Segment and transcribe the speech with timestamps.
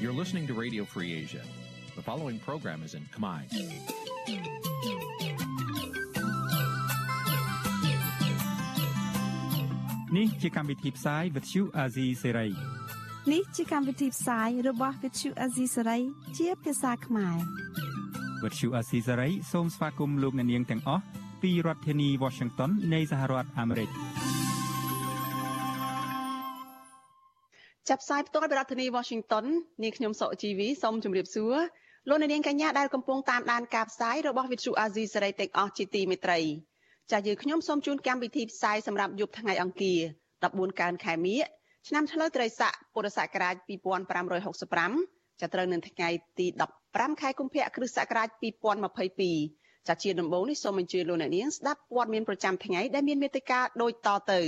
[0.00, 1.42] You're listening to Radio Free Asia.
[1.94, 3.40] The following program is in Khmer.
[10.16, 12.50] នេះជាកម្មវិធីផ្សាយ Vuthu Azizi Serai
[13.32, 16.00] នេះជាកម្មវិធីផ្សាយរបស់ Vuthu Azizi Serai
[16.38, 17.36] ជាភាសាខ្មែរ
[18.42, 21.02] Vuthu Azizi Serai សូមស្វាគមន៍លោកអ្នកនាងទាំងអស់
[21.42, 23.88] ពីរដ្ឋធានី Washington នៃសហរដ្ឋអាមេរិក
[27.90, 29.46] ចាប់ផ្សាយផ្ទាល់ពីរដ្ឋធានី Washington
[29.82, 31.56] នាងខ្ញុំសុកជីវីសូមជម្រាបសួរ
[32.08, 36.38] លោកអ្នកនាងកញ្ញាដែលកំពុងតាមដានការផ្សាយរបស់ Vuthu Azizi Serai ទាំងអស់ជាទីមេត្រី
[37.10, 40.00] ចាស់យើងខ្ញុំសូមជូនកម្មវិធីផ្សាយសម្រាប់យប់ថ្ងៃអង្គារ
[40.40, 41.40] 14កើនខែមិញ
[41.88, 43.54] ឆ្នាំឆ្លូវត្រីស័កពុរសករាជ
[44.42, 46.46] 2565ចាប់ត្រូវនៅថ្ងៃទី
[46.84, 48.28] 15ខែកុម្ភៈគ្រិស្តសករាជ
[49.08, 54.40] 2022ចាស់ជាដំបូងនេះសូមអញ្ជើញលោកអ្នកនាងស្ដាប់ព័ត៌មានប្រចាំថ្ងៃដែលមានមេត្តាដូចតទៅ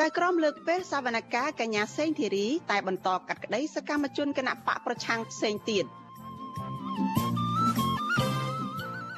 [0.00, 5.84] ចៅក្រមលើកពេលសវនកម្មកញ្ញាសេងធីរីតែបន្តកាត់ក្តីសកម្មជនគណៈបកប្រឆាំងផ្សេងទៀត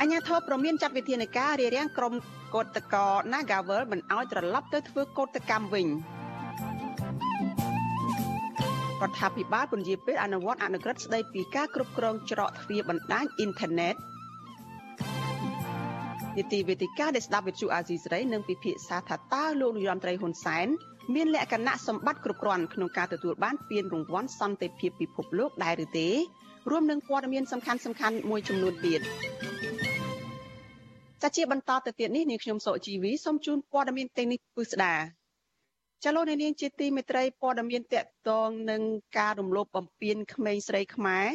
[0.00, 2.12] អញ្ញាធិបប្រមានចាត់វិធានការរារាំងក្រុម
[2.54, 5.86] កោតកោ Nagavel មិនអោយត្រឡប់ទៅធ្វើកោតកម្មវិញ
[9.02, 13.96] រដ្ឋាភិបាលពន្យាពេលអនុវត្តអនុក្រឹត្យស្តីពីការគ្រប់គ្រងច្រកទ្វារបណ្ដាញអ៊ីនធឺណិត
[16.36, 20.66] នីតិវេទិកាដែលស្ដាប់វិទ្យុអាស៊ីសេរីនឹងពិភាក្សាថាតើលោកនាយរដ្ឋមន្ត្រីហ៊ុនសែន
[21.14, 26.08] មានលក្ខណៈសម្បត្តិគ្រប់គ្រាន់ក្នុងការទទួលបានពានរង្វាន់សន្តិភាពពិភពលោកដែរឬទេ
[26.70, 29.00] រួមនឹងព័ត៌មានសំខាន់សំខាន់មួយចំនួនទៀត
[31.22, 34.94] ចាជាបន្តទៅទៀតនេះនាងខ្ញុំសុជីវីសូមជូនព័ត៌មានទាំងនេះពិស្ដា
[36.04, 38.82] ចលនានាងជាទីមេត្រីព័ត៌មានតកតងនឹង
[39.18, 41.28] ការរំលោភបំពានក្មេងស្រីខ្មែរ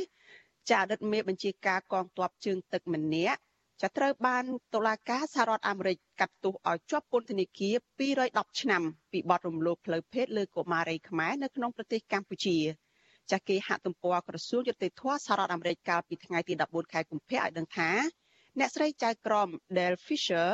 [0.70, 3.42] ចាអតីតមេបញ្ជាការកងទ័ពជើងទឹកម្នាក់
[3.82, 12.58] ចាត្រូវបានតុលាការសហរដ្ឋអាមេរិកកាត់ទោសឲ្យជាប់ពន្ធនាគារ210ឆ្នាំពីបទរំលោភផ្លូវភេទលើកុមារីខ្មែរនៅក្នុងប្រទេសកម្ពុជា
[13.32, 17.90] ចាគេហាក់ទំព័រក្រសួងយុតិធធសហរដ្ឋអាមេរិកកាលពីថ្ងៃទី14ខែកុម្ភៈឲ្យដឹងថា
[18.60, 20.50] អ្នកស្រីចៅក្រម Del Fisher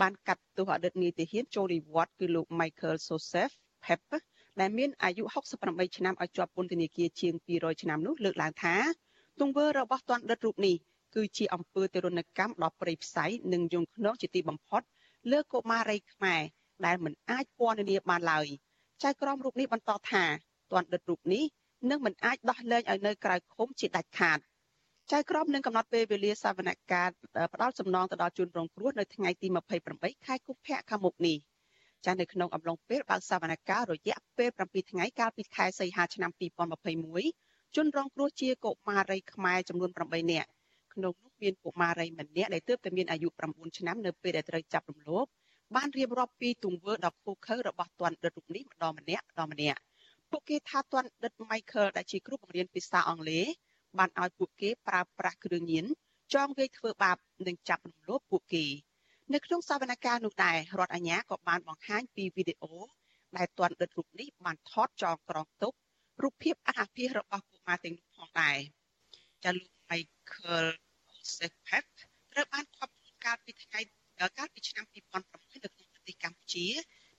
[0.00, 4.00] បានកាត់ទោសអតីតនាយទាហានចូលនិវត្តន៍គឺលោក Michael Joseph Pep
[4.60, 5.22] ដែលមានអាយុ
[5.60, 8.74] 68ឆ្នាំឲ្យជាប់ពន្ធនាគារជាង200ឆ្នាំនោះលើកឡើងថា
[9.40, 10.76] ទង្វើរបស់ទណ្ឌិតរូបនេះ
[11.14, 14.82] គឺជាអំពើទរណកម្មដ៏ព្រៃផ្សៃនិងយងខ្នងជាទីបំផុត
[15.32, 16.42] លើកុមារីខ្មែរ
[16.86, 18.46] ដែលមិនអាចពណ៌នាបានឡើយ
[19.02, 20.24] ចៅក្រមរូបនេះបន្តថា
[20.72, 21.44] ទណ្ឌិតរូបនេះ
[21.90, 24.38] នឹងមិនអាចដោះលែងឲ្យនៅក្រៅឃុំជាដាច់ខាត
[25.12, 27.12] ចៅក្រមនឹងកំណត់ពេលវេលាសវនកម្ម
[27.52, 29.48] ផ្ដាល់សំណងទៅដល់ជនរងគ្រោះនៅថ្ងៃទី
[29.86, 31.36] 28ខែកុម្ភៈខាងមុខនេះ
[32.04, 36.30] ចាស់នៅក្នុងអំឡុងពេលបើកសវនកម្មរយៈពេល7ថ្ងៃកាលពីខែសីហាឆ្នាំ
[37.02, 40.48] 2021ជនរងគ្រោះជាកុមារីខ្មែរចំនួន8នាក់
[40.96, 45.26] ក្នុងនោះមានកុមារីម្នាក់ដែលទើបតែមានអាយុ9ឆ្នាំនៅពេលដែលត្រូវចាប់រំលោភ
[45.76, 49.80] បានរៀបរាប់ពីទង្វើដ៏ឃោរឃៅរបស់ទណ្ឌិតរូបនេះម្ដងម្នាក់ម្ដងម្នាក់
[50.30, 53.46] ពួកគេថាទណ្ឌិត Michael ដែលជាគ្រូបង្រៀនភាសាអង់គ្លេស
[53.98, 55.84] បានឲ្យពួកគេប្រើប្រាស់គ្រឿងញៀន
[56.34, 57.16] ចងវាយធ្វើបាប
[57.46, 58.64] និងចាប់រំលោភពួកគេ
[59.32, 62.74] នៅក្នុងសវនកម្មនោះដែររដ្ឋអាជ្ញាក៏បានបង្ហាញពីវីដេអូ
[63.36, 65.72] ដែលទណ្ឌិតរូបនេះបានថតចងក្រងទុក
[66.22, 68.56] រូបភាពអាពាហ៍របស់កុមារទាំងនោះផងដែរ
[69.44, 70.68] ចាលោក Michael
[71.12, 71.84] Joseph Pep
[72.32, 73.80] ត្រូវបានឃាត់ខ្លួនកាលពីថ្ងៃ
[74.38, 76.66] កាលពីឆ្នាំ2006នៅក្នុងប្រទេសកម្ពុជា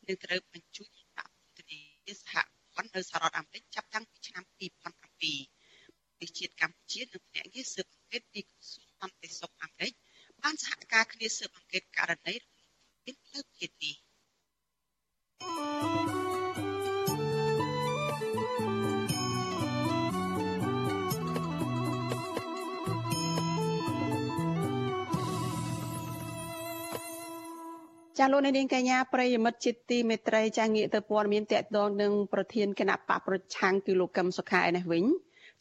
[0.08, 2.36] និងត្រូវបញ្ជូនដាក់ពន្ធនាគារសហ
[2.74, 9.94] ព័ន្ធនៅសហរដ្ឋអាមេរិកចាប់តាំងពីឆ្នាំ2007ប្រទេសជាតិកម្ពុជានិងភ្នាក់ងារស៊ើបអង្កេតពីក្រសួងសន្តិសុខអាមេរិក
[10.42, 12.52] បានសហការគ្នាស៊ើបអង្កេតករណីរំ
[13.06, 13.96] លោភផ្លូវភេទនេះ
[28.20, 35.06] ចាលោកនាងកញ្ញាប្រិយមិត្តជាទីមេត្រីចាងាកទៅព័ត៌មានតកតងនឹងប្រធានគណៈបកប្រឆាំងគឺលោកកឹមសុខាឯនេះវិញ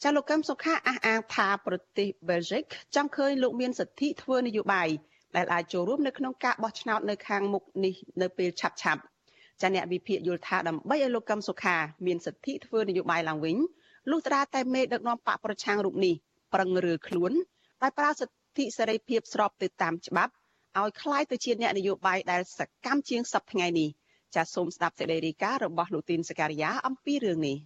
[0.03, 2.63] ចាលោកកឹមសុខាអះអាងថាប្រទេសបែលហ្សិក
[2.95, 4.89] ចង់ឃើញលោកមានសិទ្ធិធ្វើនយោបាយ
[5.35, 9.01] ដែលអាចចូលរួមនៅក្នុងការបោះឆ្នោតនៅខាងមុខនេះនៅពេលឆាប់ឆាប់
[9.61, 11.75] ចាអ្នកវិភាគយល់ថាដើម្បីឲ្យលោកកឹមសុខា
[12.05, 13.57] មានសិទ្ធិធ្វើនយោបាយឡើងវិញ
[14.09, 16.15] លុះត្រាតែមេដឹកនាំបកប្រឆាំងរូបនេះ
[16.53, 17.31] ប្រឹងរើខ្លួន
[17.81, 20.33] ដោយប្រើសិទ្ធិសេរីភាពស្របទៅតាមច្បាប់
[20.78, 23.88] ឲ្យคล้ายទៅជាអ្នកនយោបាយដែលសកម្មជាងសប្តាហ៍ថ្ងៃនេះ
[24.34, 27.56] ចាសសូមស្ដាប់សេចក្តីរាយការណ៍របស់លោកទីនសការីយ៉ាអំពីរឿងនេះ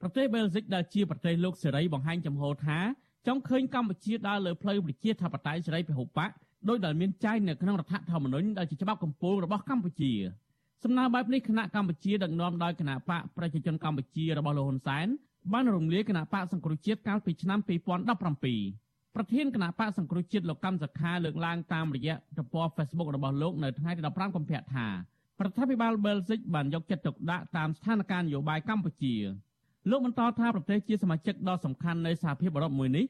[0.00, 2.78] ប្រទេសបែលហ្សិកដែលជាប្រទេសលោកសេរីបង្ហាញចំហថា
[3.26, 6.30] ចង់ឃើញកម្ពុជាដើរលើផ្លូវប្រជាធិបតេយ្យសេរីពហុបក
[6.68, 10.12] ដោយដែលមានចែងនៅក្នុងរដ្ឋធម្មនុញ្ញដែលជាច្បាប់កម្ពុជារបស់កម្ពុជា
[10.84, 15.06] សំណើបែបនេះគណៈកម្ពុជាដឹកនាំដោយគណៈបកប្រជាជនកម្ពុជារបស់លោកហ៊ុនសែន
[15.52, 18.83] បានរំលាយគណៈបកសង្គ្រោះជាតិកាលពីឆ្នាំ2017
[19.15, 29.15] ប្រធានគណៈបកសង្គ្រោះជាតិលោកកម្មសខាលើកឡើងតាមរយៈទំព័រ Facebook របស់លោកនៅថ្ងៃទី15កុម្ភៈថារដ្ឋាភិបាលបែលហ្សិកបានយកចិត្តទុកដាក់តាមស្ថានភាពនយោបាយកម្ពុជា
[29.89, 33.05] លោកបន្តថាប្រទេសជាសមាជិកដ៏សំខាន់នៃសហភាពអឺរ៉ុបមួយនេះ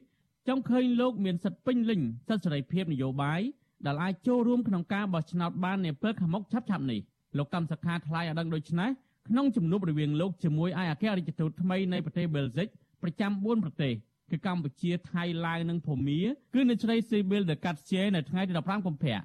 [0.48, 3.40] ចង់ឃើញលោកមានសិទ្ធិពេញលេញសិទ្ធិសេរីភាពនយោបាយ
[3.86, 7.00] ដែលអាចចូលរួមក្នុងការបោះឆ្នោតបាននាពេលខាងមុខឆាប់ៗនេះ
[7.38, 8.90] លោកកម្មសខាថ្លែងឲ្យដឹងដូចនេះ
[9.28, 12.68] ក្នុងជំនួបរវាងលោកជាមួយឯកអគ្គរដ្ឋទូតថ្មីនៃប្រទេសបែលហ្សិក
[13.02, 13.92] ប្រចាំ4ប្រទេស
[14.30, 16.20] គឺកម្ពុជាថៃឡាវនិងភូមា
[16.54, 19.18] គឺនៅជ្រៃស៊ីប៊ីលដេកាត់ជេនៅថ្ងៃទី15កុម្ភៈ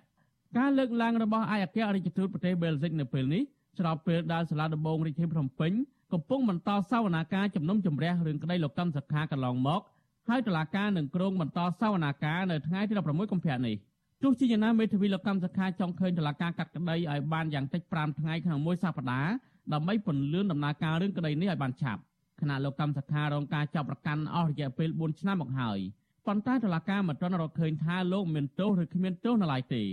[0.58, 3.44] ការលើកឡើងរបស់ឯកអគ្គរដ្ឋទូតប្រទេសបែលហ្សិកនៅពេលនេះ
[3.80, 5.72] ស្របពេលដែលសាលាដំបងរាជធានីភ្នំពេញ
[6.14, 9.82] កំពុងបន្តសវនាការជំនុំជម្រះរឿងក្តីលោកកម្មសខាកន្លងមក
[10.30, 13.76] ហើយតុលាការនឹងក្រុងបន្តសវនាការនៅថ្ងៃទី16កុម្ភៈនេះ
[14.24, 19.32] ទោះជាយ៉ាងណាមេធាវីលោកកម្មសខាចង់ឃើញតុលាការកាត់ក្តីឲ្យបានយ៉ាងតិច5ថ្ងៃក្នុងមួយសប្តាហ៍
[19.74, 22.02] ដើម្បីពន្លឿនដំណើរការរឿងក្តីនេះឲ្យបានឆាប់
[22.42, 25.80] ខណៈលោកកម្មសខារងការចាប់ប្រកាន់អស់រយៈពេល4ឆ្នាំមកហើយ
[26.28, 29.84] ប៉ុន្តែតុលាការមិនទាន់រកឃើញថាលោកមានទោសឬគ្មានទោសនៅឡើយទេ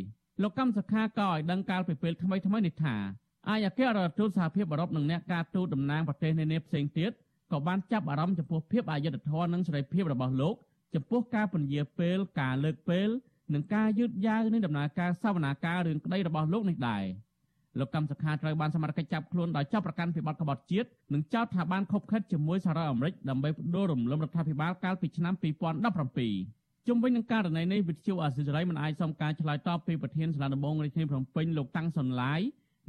[0.43, 2.97] លោកកម្មសខាក៏ឲ្យដឹងកាលពីពេលថ្មីថ្មីនេះថា
[3.49, 7.11] អាយអគ្គរដ្ឋទូតសហភាពអឺរ៉ុបនិងអ្នកការទូតតំណាងប្រទេសនានាផ្សេងទៀត
[7.53, 10.55] ក៏បានចាប់អារម្មណ៍ចំពោះភាពអយុត្តិធម៌និងសេរីភាពរបស់លោក
[10.95, 13.09] ចំពោះការពន្យាពេលការលើកពេល
[13.55, 17.05] និងការយឺតយ៉ាវនៃដំណើរការសវនាការរឿងក្តីរបស់លោកនេះដែរ
[17.79, 25.35] លោកកម្មសខាត្រូវបានសមត្ថកិច្ចចាប់ខ្លួនដោយចាប់ប្រកាន់ពីបទក្បត់ជាតិនិងចោទថាបានខົບខិតជាមួយសហរដ្ឋអាមេរិកដើម្បីផ្ដួលរំលំរដ្ឋាភិបាលកាលពីឆ្នាំ
[26.11, 32.41] 2017ជុំវិញនឹងករណីនេះវិទ្យុអាស៊ីសេរីមិនអាចសុំការឆ្លើយតបពីប្រធានសាលាដំបងរាជធានីភ្នំពេញលោកតាំងសុនឡាយ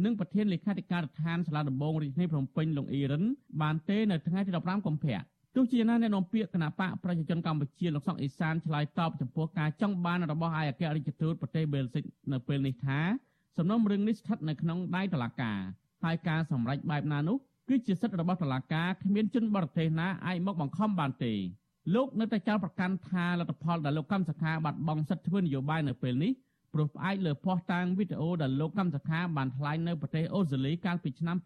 [0.06, 3.24] និងប្រធានលេខាធិការដ្ឋានសាលាដំបងរាជធានីភ្នំពេញលោកអ៊ីរិន
[3.62, 5.20] បានទេនៅថ្ងៃទី15កុម្ភៈ
[5.56, 13.00] ទោះជាណាអ្នកនាំពាក្យគណៈបកប្រជាជនកម្ពុជាលោកសុកអេសានឆ្លើយតបចំពោះការចង់បានរបស់ឯកអគ្គរដ្ឋទូតប្រទេសបែលហ្សិកនៅពេលនេះថា
[13.62, 15.60] សំណុំរឿងនេះស្ថិតនៅក្នុងដៃតុលាការ
[16.04, 17.38] ហើយការសម្រេចបែបណានោះ
[17.70, 21.34] គឺជាសិទ្ធិរបស់តុលាការគ្មានជនបរទេសណាអាចមកបង្ខំបានទេ
[21.96, 26.32] លោកនៅតែចោទប្រកាន់ថាលទ្ធផលដែលលោកកម្មសខាបាត់បង់សិទ្ធិធ្វើនយោបាយនៅពេលនេះ
[26.74, 31.38] ព្រោះផ្អែកលើភស្តុតាងវីដេអូដែលលោកកម្មសខាបានថ្លែងនៅប្រទេសអូស្ត្រាលីកាលពីឆ្នាំ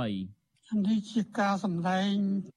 [0.00, 2.10] 2013 នេះជាការសម្ដែង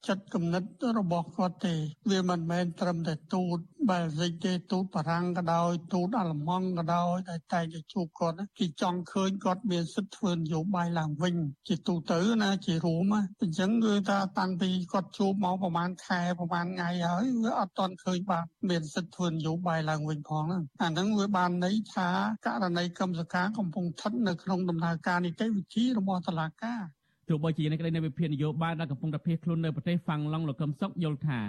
[0.07, 0.63] ចិត្តគំនិត
[0.97, 1.75] របស់គាត់ទេ
[2.09, 3.57] វាមិនមែនត្រឹមតែទូត
[3.89, 11.35] បែលហ្សិកទេទូតបារាំងក៏ដោយទូតអាល្លឺម៉ង់ក៏ដោយតែតែទៅជួបគាត់គេចង់ឃើញគាត់មានសិទ្ធិធ្វើនយោបាយឡើងវិញ
[11.67, 22.09] ជាទូទៅណាជារួមអញ្ចឹងគឺថាតាំងពីគាត់ជួបមកប្រហែលខែប្រហែលថ្ងៃហើយវាអត់ទាន់ឃើញបានមានសិទ្ធិធ្វើនយោបាយឡើងវិញផងហ្នឹងអាហ្នឹងវាបានន័យថា
[22.45, 26.81] ករណីកម្មសការកំពុងស្ថិតនៅក្នុងដំណើរការនីតិវិធីរបស់តុលាការ
[27.29, 31.39] ទោះបីជានេះក្តីនៅវិភាគនយោបាយដែលកំពុងតែភៀសខ្លួននៅប្រទេសហ្វាំងឡង់លោកកឹមសុខយល់ថា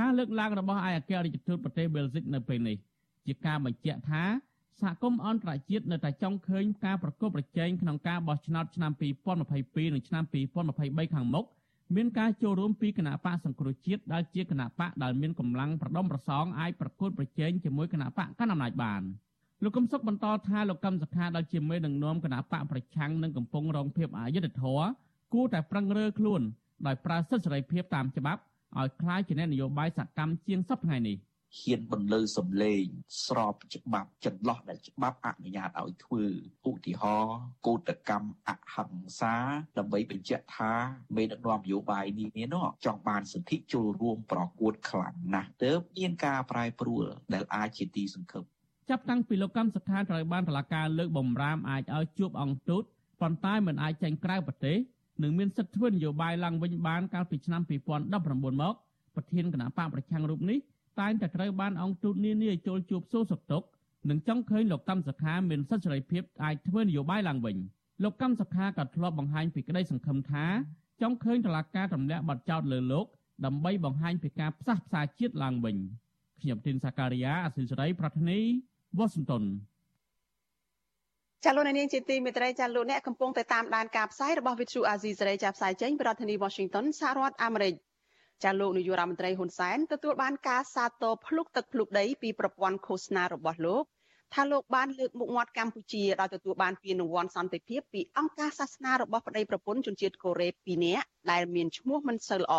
[0.00, 2.76] ការលើកឡើងរបស់ឯកអគ្គរដ្ឋទូតប្រទេសបែលហ្សិកនៅពេលនេះ
[3.26, 4.24] ជាការបញ្ជាក់ថា
[4.80, 10.24] សហគមន៍អន្តរជាតិនៅតែចង់ឃើញការប្រកបប្រជែងក្នុងការបោះឆ្នោតឆ្នាំ2022និងឆ្នាំ
[10.68, 11.46] 2023ខាងមុខ
[11.96, 19.02] មានការចូលរួមពីគណៈបកសង្គ្រោះជាតិដែលជាគណៈបកដែលមានកម្លាំងប្រដុំប្រសងអាចប្រកួតប្រជែងជាមួយគណៈបកកណ្ដាលអំណាចបាន
[19.62, 24.86] លោកកឹមសុខបន្តថាលោកកឹមសុខាដែលជាមេដឹកនាំគណៈបកប្រឆាំងនឹងកំពុងរងភាពអយុត្តិធម៌
[25.33, 26.41] គួរតែប្រឹងរើខ្លួន
[26.87, 28.41] ដោយប្រើសិទ្ធិសេរីភាពតាមច្បាប់
[28.79, 31.17] ឲ្យคล้ายជានយោបាយសកម្មជាងសពថ្ងៃនេះ
[31.59, 32.83] ហ៊ានបន្លឺសំឡេង
[33.25, 36.23] ស្របច្បាប់ចន្លោះដែលច្បាប់អនុញ្ញាតឲ្យធ្វើ
[36.69, 37.37] ឧទាហរណ៍
[37.67, 39.35] កោតកម្មអហិង្សា
[39.77, 40.73] ដើម្បីបញ្ជាក់ថា
[41.15, 48.43] មេដឹកនាំនយោបាយនេះនេះចង់បានសិទ្ធិចូលរួមប្រកួតខ្លាំងណាស់ទើបមានការប្រែប្រួលដែលអាចជាទីសង្ឃឹម
[48.89, 52.83] ចាប់តាំងពីលោកកម្មសខាត្រូវបានតឡាការលើកបំរាមអាចឲ្យជួបអង្គទូត
[53.21, 54.77] ប៉ុន្តែមិនអាចចេញក្រៅប្រទេស
[55.22, 58.74] និងមានសិទ្ធិធ្វើនយោបាយឡើងវិញបានកាលពីឆ្នាំ2019មក
[59.14, 60.58] ប្រធានគណៈបកប្រឆាំងរូបនេះ
[61.00, 63.66] តែងតែត្រូវបានអង្គទូតនានាចូលជួបសួរសុខទុក្ខ
[64.10, 67.56] និងចង់ឃើញលោកកម្មសខាមានសិទ្ធិសេរីភាពអាចធ្វើនយោបាយឡើងវិញ
[68.02, 70.44] លោកកម្មសខាក៏ធ្លាប់បង្ហាញពីក្តីសង្ឃឹមថា
[71.02, 73.06] ចង់ឃើញតឡាការទម្លាក់បទចោទលើលោក
[73.44, 75.76] ដើម្បីបង្ហាញពីការផ្សះផ្សាជាតិឡើងវិញ
[76.42, 78.38] ខ្ញុំទីនសាការីយ៉ាអសិលសេរីប្រធានី
[78.98, 79.42] វ៉ាស៊ីនតោន
[81.44, 87.74] ចាលោកនាងជាទីមេត្រីចាលោកអ្នកកំពុងតែតាមដានការផ្សាយរបស់ Vithu Azizi សេរីចាផ្សាយចេញពីរដ្ឋធានី Washington សហរដ្ឋអាមេរិក
[88.44, 93.84] ចាលោកនាយករដ្ឋមន្ត្រីហ៊ុនសែនទទួលបានការសាទរភ្លុកទឹកភ្លុកដីពីប្រព័ន្ធឃោសនារបស់លោក
[94.34, 102.54] ថាលោកបានលើកមុខមាត់កម្ពុជាដោយទទួលបានពានរង្វាន់សន្តិភាពពីអង្គការសាសនារបស់ប្តីប្រពន្ធជនជាតិកូរ៉េ2នាក់ដែលមានឈ្មោះមិនសូវល្អ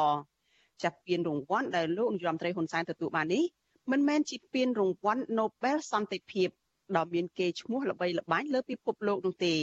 [0.84, 3.44] ចាប់ពានរង្វាន់ដែលលោកនាយរដ្ឋមន្ត្រីហ៊ុនសែនទទួលបាននេះ
[3.92, 6.50] មិនមែនជាពានរង្វាន់ Nobel សន្តិភាព
[6.98, 9.56] ដ៏មានកេរ្តិ៍ឈ្មោះល្បីល្បាញលើពិភពលោកនោះទេ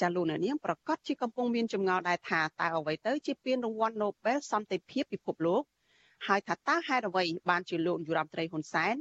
[0.00, 5.62] ចាលោកអ្នកនាងប្រកាសជាកំពុងមានចម្ងល់ដែរថាតើអ្វីទៅជាពានរង្វាន់ Nobel សន្តិភាពពិភពលោក
[6.26, 8.94] ហើយថាតើហេតុអ្វីបានជាលោកនាយរដ្ឋមន្ត្រីហ៊ុនសែន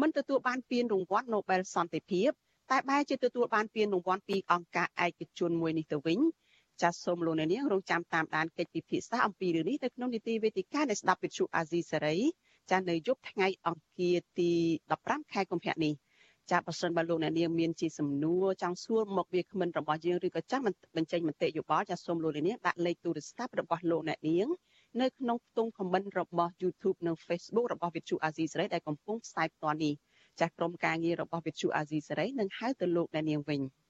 [0.00, 2.30] មិនទទួលបានពានរង្វាន់ Nobel សន្តិភាព
[2.70, 6.18] តែបែរជាទទួលបានពានរង្វាន់ពីអង្គការឯកជនមួយនេះទៅវិញ
[6.82, 12.16] ចាសសូមលោកអ្នកនាងរងចាំតាមដានកិច្ចពិភាក្សាអំពីរឿងនេះនៅក្នុងនីតិវេទិកានៃស្ដាប់វិទ្យុអាស៊ីសេរី
[12.70, 14.50] ចានៅយប់ថ្ងៃអង្គារទី
[14.92, 15.92] 15ខែកុម្ភៈនេះ
[16.52, 20.64] ចាបើសិនបើលោកអ្នកនាងមានជាសំណួរចង់សួរមកវាគ្មិនរបស់យើងឬក៏ចង់
[20.96, 24.48] បញ្ចេញមតិយោបល់ចាសូមលោកអ្នកនាងដាក់លេខទូរស័ព្ទរបស់លោកអ្នកនាង
[25.00, 29.94] នៅក្នុងខ្ទង់ comment របស់ YouTube និង Facebook របស់ Vithu Azizi សេរីដែលកំពុងផ្សាយផ្ទាល់នេះ
[30.40, 33.60] ចាស់ក្រុមការងាររបស់ Vithu Azizi សេរីនឹងហៅទៅលោកអ្នកនាងវិញ។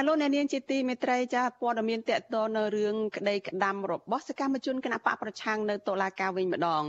[0.00, 6.84] ចាលោកអ្នកនាងជាទីមេត្រីចាព័ត៌មានតកតនៅរឿងក្តីក្តាំរបស់សកម្មជនគណបកប្រឆាំងនៅតុលាការវិញម្ដង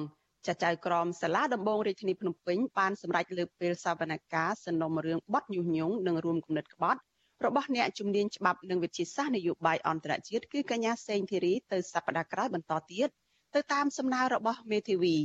[0.47, 6.99] ចាចៅក្រមសាលាដំបងរាជធានីភ្នំពេញបានសម្រេចលើកពេលសវនកម្មសំណុំរឿងបទញុះញង់និងរួមគំនិតក្បត់
[7.45, 13.07] របស់អ្នកជំនាញច្បាប់និងវិទ្យាសាស្ត្រនយោបាយអន្តរជាតិគឺកញ្ញាសេងធីរីទៅសប្តាហ៍ក្រោយបន្តទៀត
[13.55, 15.15] ទៅតាមសំណើរបស់មេធាវី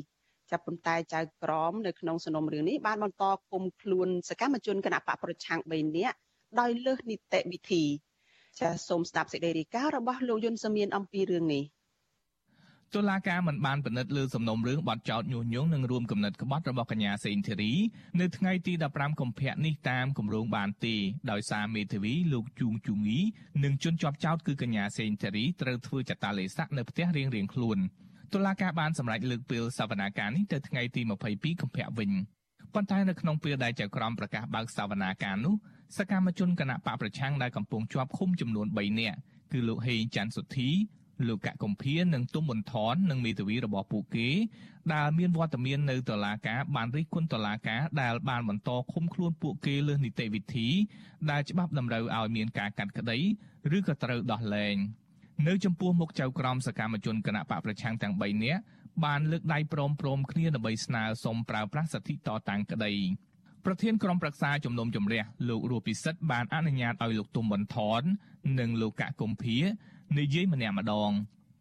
[0.50, 6.18] ចាប់ប៉ុន្តែចៅក្រមនៅក្នុងសំណុំរឿងនេះបានបន្តគុំខ្លួនសកម្មជនគណបកប្រឆាំង3នាក់
[6.60, 7.84] ដោយលើសនីតិវិធី
[8.60, 11.64] ចាសសូមស្ដាប់សេចក្តីរាយការណ៍របស់លោកយុនសមៀនអំពីរឿងនេះ
[12.94, 17.72] តុលាការមិនបានពិនិត្យលើសំណុំរឿងបទចោទញុះញង់និងរួមគំនិតក្បត់របស់កញ្ញាសេងធីរី
[18.20, 20.94] នៅថ្ងៃទី15កុម្ភៈនេះតាមគម្រោងបានទេ
[21.30, 23.18] ដោយសារមេធាវីលោកជួងជូងី
[23.64, 27.78] និងជនជាប់ចោទគឺកញ្ញាសេងធីរីត្រូវធ្វើចតាឡេស័កនៅផ្ទះរៀងៗខ្លួន
[28.34, 31.00] តុលាការបានសម្រេចលើកពេលសវនាការនេះទៅថ្ងៃទី
[31.32, 32.10] 22កុម្ភៈវិញ
[32.74, 35.54] ប៉ុន្តែនៅក្នុងពេលដែលចៅក្រមប្រកាសបើកសវនាការនោះ
[35.96, 39.18] សកម្មជនគណៈបកប្រឆាំងដែលកំពុងជាប់ឃុំចំនួន3នាក់
[39.52, 40.70] គឺលោកហេងច័ន្ទសុធី
[41.28, 44.28] លោកកកុម្ភានិងទុំប៊ុនថននិងមេធាវីរបស់ពួកគេ
[44.94, 50.68] ដែលមានវត្តមាននៅតុលាការបានរិះគន់តុលាការដែលបានបន្តឃុំខ្លួនពួកគេលើនីតិវិធី
[51.30, 53.18] ដែលច្បាប់តម្រូវឲ្យមានការកាត់ក្តី
[53.76, 54.76] ឬក៏ត្រូវដោះលែង
[55.48, 58.60] នៅចំពោះមុខចៅក្រមសកម្មជនគណៈបកប្រឆាំងទាំង3នាក់
[59.04, 62.92] បានលើកដៃព្រមព្រមគ្នាដើម្បីស្នើសុំប្រើប្រាស់សិទ្ធិតតាំងក្តី
[63.64, 68.02] ប្រធានក្រុមប្រឹក្សាជំនុំជម្រះលោករស់ពិសិដ្ឋបានអនុញ្ញាតឲ្យលោកទុំបន្ថន
[68.60, 69.58] និងលោកកកុម្ភា
[70.18, 71.10] និយាយម្នាក់ម្ដង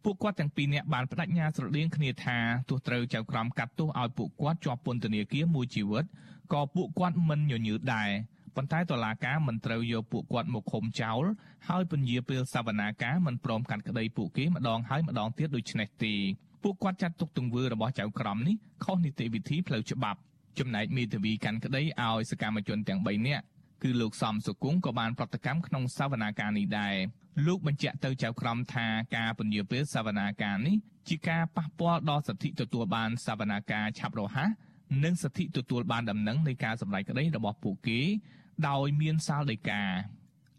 [0.04, 6.04] ពួកគាត់ទាំងពីរនាក់បានបដិញ្ញាស្រដៀងគ្នាថាទោះត្រូវចៅក្រមកាត់ទោសឲ្យពួកគាត់ជាប់ពន្ធនាគារមួយជីវិត
[6.52, 8.10] ក៏ពួកគាត់មិនញញើតដែរ
[8.56, 11.22] ប៉ុន្តែតុលាការមិនត្រូវយកពួកគាត់មកឃុំចោល
[11.68, 16.14] ហើយពន្យាពេលសវនាការមិនព្រមកាត់ក្តីពួកគេម្ដងហើយម្ដងទៀតដូចនេះទេ
[16.62, 20.20] ពួកគាត់ចាត់ទុកទង្វើរបស់ចៅក្រមនេះខុសនីតិវិធីផ្លូវច្បាប់
[20.58, 23.44] ចំណែកមេធាវីកាន់ក្តីឲ្យសកម្មជនទាំង3នាក់
[23.82, 26.94] គឺលោកសំសុគង្គក៏បានប្រតិកម្មក្នុងសវនាការនេះដែរ
[27.46, 30.76] លោកបញ្ជាក់ទៅចៅក្រមថាការពន្យាពេលសវនាការនេះ
[31.08, 34.50] ជាការប៉ះពាល់ដល់សិទ្ធិទទួលបានសវនាការឆាប់រហ័ស
[35.04, 38.00] និងសិទ្ធិទទួលបានដំណឹងនៃការសម្រេចក្តីរបស់ពួកគេ
[38.68, 39.82] ដោយមានសាលដីកា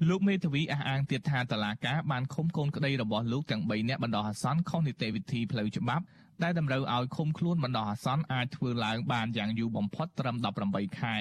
[0.10, 6.04] លោកមេធាវីអះអាងទៀតថាតឡាកាបានឃុំកូនក្តីរបស់លោកទាំង3នាក់បណ្ដោះអាសន្នខុសនីតិវិធីផ្លូវច្បាប់
[6.44, 10.36] ដែលតម្រូវឲ្យឃុំខ្លួនបណ្ដោះអាសន្នអាចធ្វើឡើងបានយ៉ាងយូរបំផុតត្រឹម
[10.68, 11.15] 18ខែ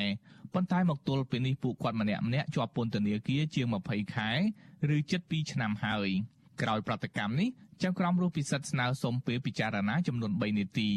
[0.55, 4.31] ប៉ុន្តែមកទល់ពេលនេះពួកគាត់ម្នាក់ម្នាក់ជាប់ពន្ធនាគារជាង20ខែ
[4.95, 6.09] ឬជិត2ឆ្នាំហើយ
[6.63, 7.49] ក្រោយប្រតិកម្មនេះ
[7.83, 10.89] ចៅក្រមរស់ពិសិដ្ឋស្នើសុំពេលពិចារណាចំនួន3នាទី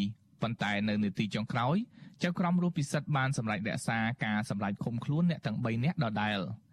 [0.41, 1.77] ប៉ុន្តែនៅនាទីចុងក្រោយ
[2.23, 6.39] ចៅក្រមរស់ពិសិដ្ឋបានសម្រេចរក្សាការសម្រេចឃុំខ្លួនអ្នកទាំង3នាក់ដដែល។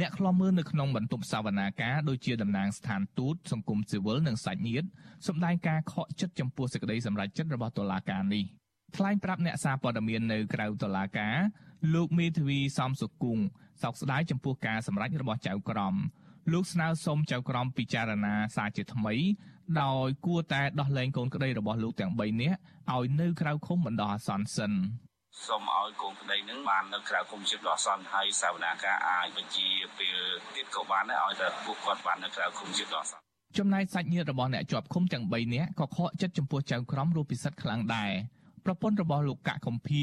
[0.00, 4.86] អ្នកខ្លំមើលនៅក្នុងបន្ទប់សវនាការដូចជាតំណាងស្ថានទូតសង្គមស៊ីវិលនិងសាច់ញាតិ
[5.26, 8.44] សម្ដែងការខកចិត្តចំពោះសេចក្តីសម្រេចចិត្តរបស់តុលាការនេះ
[8.96, 11.36] ថ្លែងប្រាប់អ្នកសារព័ត៌មាននៅក្រៅតុលាការ
[11.94, 13.44] លោកមេធាវីសំសុគង្គ
[13.82, 15.94] សោកស្ដាយចំពោះការសម្រេចរបស់ចៅក្រម
[16.52, 19.14] លោកស្នើសុំចៅក្រមពិចារណាសារជាថ្មី
[19.82, 22.58] ដោយគួរតែដោះលែងកូនក្តីរបស់លោកទាំង3នាក់
[22.94, 24.72] ឲ្យនៅក្រៅឃុំបណ្ដោះអាសន្នសិន។
[25.44, 30.16] សូមឲ្យកូនប្តីនឹងបាននៅក្រៅគុំជិបដ៏អសន្នហើយសាវនាការអាចបញ្ជាពេល
[30.54, 33.22] ទៀតក៏បានដែរឲ្យតែពួកគាត់បាននៅក្រៅគុំជិបដ៏អសន្ន
[33.58, 38.12] ចំណែកសាច់ញាតិរបស់អ្នកជាប់ឃុំទាំង3នាក់ក៏ខកចិត្តចំពោះចៅក្រមរੂពិសិដ្ឋខ្លាំងដែរ
[38.64, 40.02] ប្រពន្ធរបស់លោកកកកំភា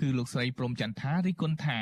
[0.00, 1.78] គឺលោកស្រីព្រំចន្ទថារិះគន់ថា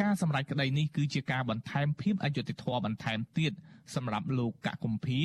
[0.00, 3.52] ការសម្រេចក្តីនេះគឺជាការបន្ថែមភាពអយុត្តិធម៌បន្ថែមទៀត
[3.94, 5.20] សម្រាប់លោកកកកំភា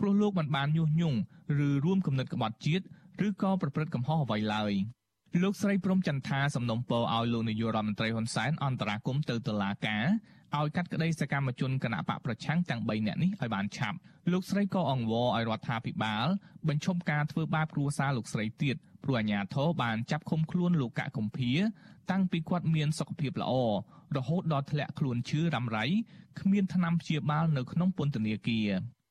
[0.00, 1.18] ព្រោះលោកមិនបានញុះញង់
[1.66, 2.84] ឬរួមគំនិតក្បត់ជាតិ
[3.26, 4.74] ឬក៏ប្រព្រឹត្តកំហុសអ្វីឡើយ។
[5.42, 10.04] លោកស្រីព្រំចន្ទថាសំណុំពរឲ្យលោកនាយករដ្ឋមន្ត្រីហ៊ុនសែនអន្តរាគមទៅតុលាការ
[10.58, 13.98] ឲ្យកាត់ក្តីសកម្មជនគណៈបកប្រឆាំងទាំង3នាក់នេះឲ្យបានឆាប់
[14.32, 16.26] លោកស្រីក៏អង្វរឲ្យរដ្ឋាភិបាល
[16.68, 21.52] បញ្ឈប់ការធ្វើបាបគ្រួសារលោកស្រីទៀតព្រោះអាជ្ញាធរបានចាប់ឃុំខ្លួនលោកកកកំភា
[22.10, 23.52] តាំងពីគាត់មានសុខភាពល្អ
[24.16, 25.84] រហូតដល់ធ្លាក់ខ្លួនឈឺរ៉ាំរ៉ៃ
[26.40, 28.68] គ្មានថ្នាំព្យាបាលនៅក្នុងពន្ធនាគារ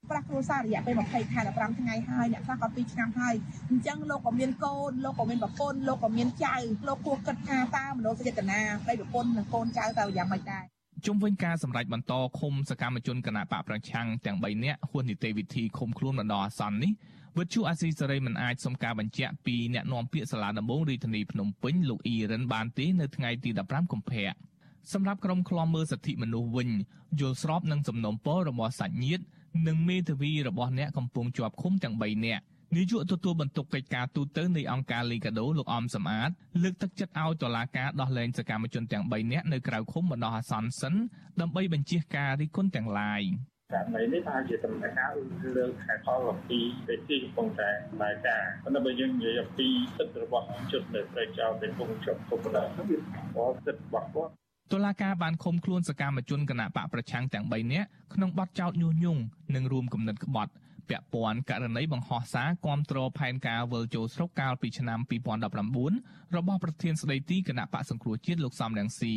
[0.10, 3.36] ប្រាស់គ្រួសាររយៈពេល20ខែ15ថ្ងៃហើយអ្នកខ្លះក៏2ឆ្នាំហើយ
[3.70, 6.56] អញ្ចឹងលោកក៏មានកូនលោកក៏មានប្រពន្ធលោកក៏មានចៅ
[6.88, 10.63] លោកគួរគិតថាតើមនោសចេតនាប្តីប្រពន្ធនិងកូនចៅតើយ៉ាងម៉េចដែរ
[11.06, 16.92] ជុំវិញការសម្រេចបន្តឃុំសកម្មជនគណៈបកប្រឆាំងទាំង3នាក់ហួសនីតិវិធីឃុំខ្លួនបណ្ដោះអាសន្ននេះ
[17.38, 24.30] វិទ្យុអាស៊ីសេរីមិនអាចសុំការបញ្ជាក់ពីអ្នកនាំពាក្យសាលាដំបងរាជធានីភ្នំពេញលោកអ៊ីរ៉ានបានទេនៅថ្ងៃទី15កុម្ភៈ
[24.94, 26.70] សម្រាប់ក្រុមឃ្លាំមើលសិទ្ធិមនុស្សវិញ
[27.20, 29.24] យល់ស្របនឹងសំណុំពររបស់សាច់ញាតិ
[29.68, 32.44] និងមេធាវីរបស់អ្នកកំពុងជាប់ឃុំទាំង3នាក់
[32.75, 36.29] នាយកទទួលបន្ទុកកិច្ចការទូតទៅនៃអង្គការលីកាដូលោកអំសំអាត
[36.63, 40.94] លើកទឹកចិត្តឲ្យតុលាការដោះលែងសកម្មជនទាំង3នាក់នៅក្រៅឃុំបណ្ដោះអាសន្នសិន
[41.41, 43.22] ដើម្បីបញ្ជាការរិះគន់ទាំងឡាយ
[43.74, 45.12] ករណីនេះថាជាដំណើរការ
[45.58, 54.34] លើកខែផលអំពីពេលទីកំពុងតែដំណើរការប៉ុន្តែបើយើងនិយាយអំពីសិទ្ធិរបស់ជនដែលត្រូវចោទដែលកំពុងជាប់គុកបណ្ដោះហ្នឹងវាសិទ្ធិរបស់គាត់
[54.72, 59.22] តុលាការបានឃុំខ្លួនសកម្មជនគណៈបកប្រឆាំងទាំង3នាក់ក្នុងបទចោទញុះញង់
[59.56, 60.52] និងរួមគំនិតក្បត់
[60.90, 65.00] ពាក់ព័ន្ធករណីបង្ហោះសារគាំទ្រផែនការវិលចូលស្រុកកាលពីឆ្នាំ
[65.68, 69.16] 2019របស់ប្រធានស្ដីទីគណៈបកសង្គ្រោះជាតិលោកសំរងស៊ី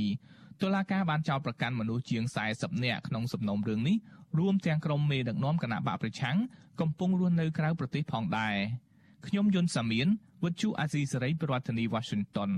[0.62, 3.97] តុលាការបានចោទប្រកាន់មនុស្សជាង40នាក់ក្នុងសំណុំរឿងនេះ
[4.38, 6.37] រួមទាំងក្រុមមេដឹកនាំគណៈបកប្រឆាំង
[6.80, 8.56] កំពុងរស់នៅក្រៅប្រទេសផងដែរ
[9.26, 10.06] ខ្ញុំយុនសាមៀន
[10.44, 12.50] វិទ្យុអាស៊ីសេរីប្រធានាធិបតី Washington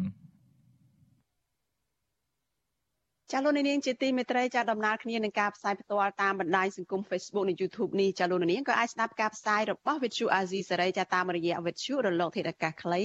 [3.32, 13.02] ចាលោកនាងជាទីមេត្រីចាដំណើរគ្នានឹងការផ្សាយផ្ទាល់តាមបណ្ដាញសង្គម Facebook និង YouTube នេះចាលោកនាងក៏អាចស្ដាប់ការផ្សាយរបស់ Vithu Azizi សេរីចាតាមរយៈ Vithu រលកធាតុអាកាសខ្លី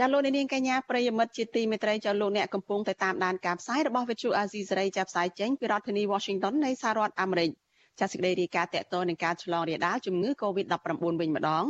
[0.00, 7.50] ចាលោកនាងកញ្ញាប្រិយមិត្តជាទីមេត្រីចាលោកអ្នកកំពុងតែតាមដានការផ្សាយរបស់វិទ្យុអាស៊ីសេរីចាប់ផ្សាយចេញពីរដ្ឋធានី Washington នៃសហរដ្ឋអាមេរិក
[8.00, 11.64] ចាសេចក្តីរាយការណ៍តកតនឹងការឆ្លងរាលដាលជំងឺ Covid-19 វិញម្ដង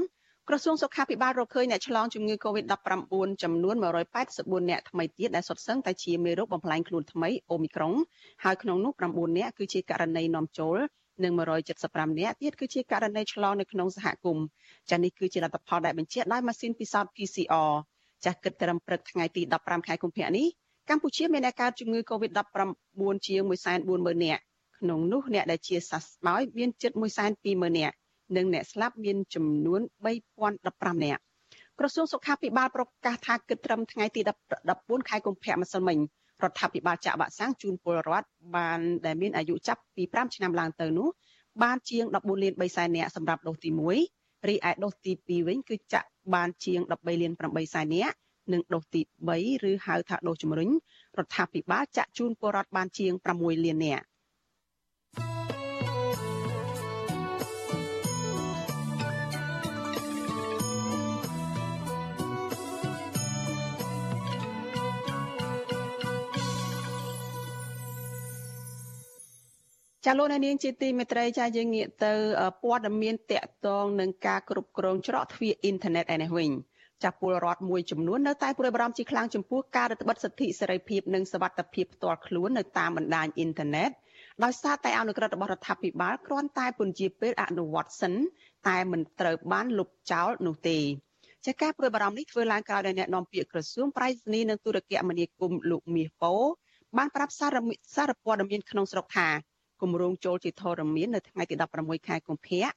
[0.49, 3.05] ក្រសួងសុខាភិបាលរកឃើញអ្នកឆ្លងជំងឺ Covid-19
[3.43, 7.93] ចំនួន184អ្នកថ្មីទៀតដែលសុទ្ធសឹងតែជាមេរោគបំផ្លាញខ្លួនថ្មីអូមីក្រុង
[8.45, 10.79] ហើយក្នុងនោះ9អ្នកគឺជាករណីនាំចូល
[11.25, 11.33] និង
[11.77, 14.45] 175នាក់ទៀតគឺជាករណីឆ្លងនៅក្នុងសហគមន៍
[14.91, 17.73] ចានេះគឺជាលទ្ធផលដែលបញ្ជាក់ដោយម៉ាស៊ីនពិសោធន៍ PCR
[18.25, 20.47] ចាស់គិតត្រឹមព្រឹកថ្ងៃទី15ខែកុម្ភៈនេះ
[20.91, 22.61] កម្ពុជាមានអ្នកកើតជំងឺ Covid-19
[23.27, 24.43] ជាង140,000នាក់
[24.79, 26.93] ក្នុងនោះអ្នកដែលជាសះស្បើយមានជិត
[27.35, 27.95] 120,000នាក់
[28.37, 29.81] និងអ្នកស្លាប់មានចំនួន
[30.43, 31.23] 3015នាក់
[31.79, 34.21] ក្រសួងសុខាភិបាលប្រកាសថាគិតត្រឹមថ្ងៃទី
[34.65, 35.99] 14ខែកុម្ភៈម្សិលមិញ
[36.43, 41.09] រដ្ឋាភិបាលចាក់វ៉ាក់សាំងជូនពលរដ្ឋបានដែលមានអាយុចាប់ពី5ឆ្នាំឡើងទៅនោះ
[41.63, 43.71] បានជាង14លាន3សែននាក់សម្រាប់ដូសទី
[44.09, 48.17] 1រីឯដូសទី2វិញគឺចាក់ បានជាង13លាន8សែននាក់
[48.53, 49.01] និងដូសទី
[49.35, 50.71] 3ឬហៅថាដូសជំរុញ
[51.19, 54.05] រដ្ឋាភិបាលចាក់ជូនពលរដ្ឋបានជាង6លាននាក់
[70.07, 72.13] ចាលោកនាងជាទីមេត្រីចាយើងងាកទៅ
[72.63, 76.51] ព័ត៌មានតកតងនឹងការគ្រប់គ្រងច្រកទ្វារអ៊ីនធឺណិតឯនេះវិញ
[77.05, 83.91] ចាពលរដ្ឋមួយចំនួននៅតែព្រួយបារម្ភជាខ្លាំងចំពោះការរឹតបន្តឹងសិទ្ធិសេរីភាពនិងសវត្ថិភាពផ្ទាល់ខ្លួននៅតាមបណ្ដាញអ៊ីនធឺណិត
[84.45, 88.15] ដោយសារតែអនុក្រឹត្យរបស់រដ្ឋាភិបាលគ្រាន់តែពន្យាពេលអនុវត្តសិន
[88.69, 90.79] តែមិនត្រូវបានលុបចោលនោះទេ
[91.47, 96.35] ចាការព្រួយបារម្ភនេះធ្វើឡើងក្រោយដោយអ្នកនាំពាក្យក្រសួងប្រៃសណីនិងទូរគមនាគមន៍លោកមាសប៉ូ
[96.97, 97.57] បានប្រាប់សារ
[97.95, 99.29] សារព័ត៌មានក្នុងស្រុកថា
[99.83, 102.69] គម្រោងចូលជាធរមាននៅថ្ងៃទី16ខែកុម្ភៈ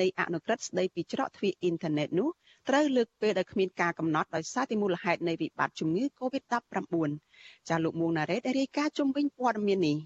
[0.00, 2.28] នៃអនុក្រឹត្យស្តីពីច្រកទ្វារអ៊ីនធឺណិតនោះ
[2.68, 7.10] ត្រូវលើកពេលដោយគ្មានការកំណត់ដោយសារតែមូលហេតុនៃវិបត្តិជំងឺ Covid-19
[7.68, 9.98] ចាលោកមួងណារ៉េតរាយការណ៍ជុំវិញព័ត៌មាននេះ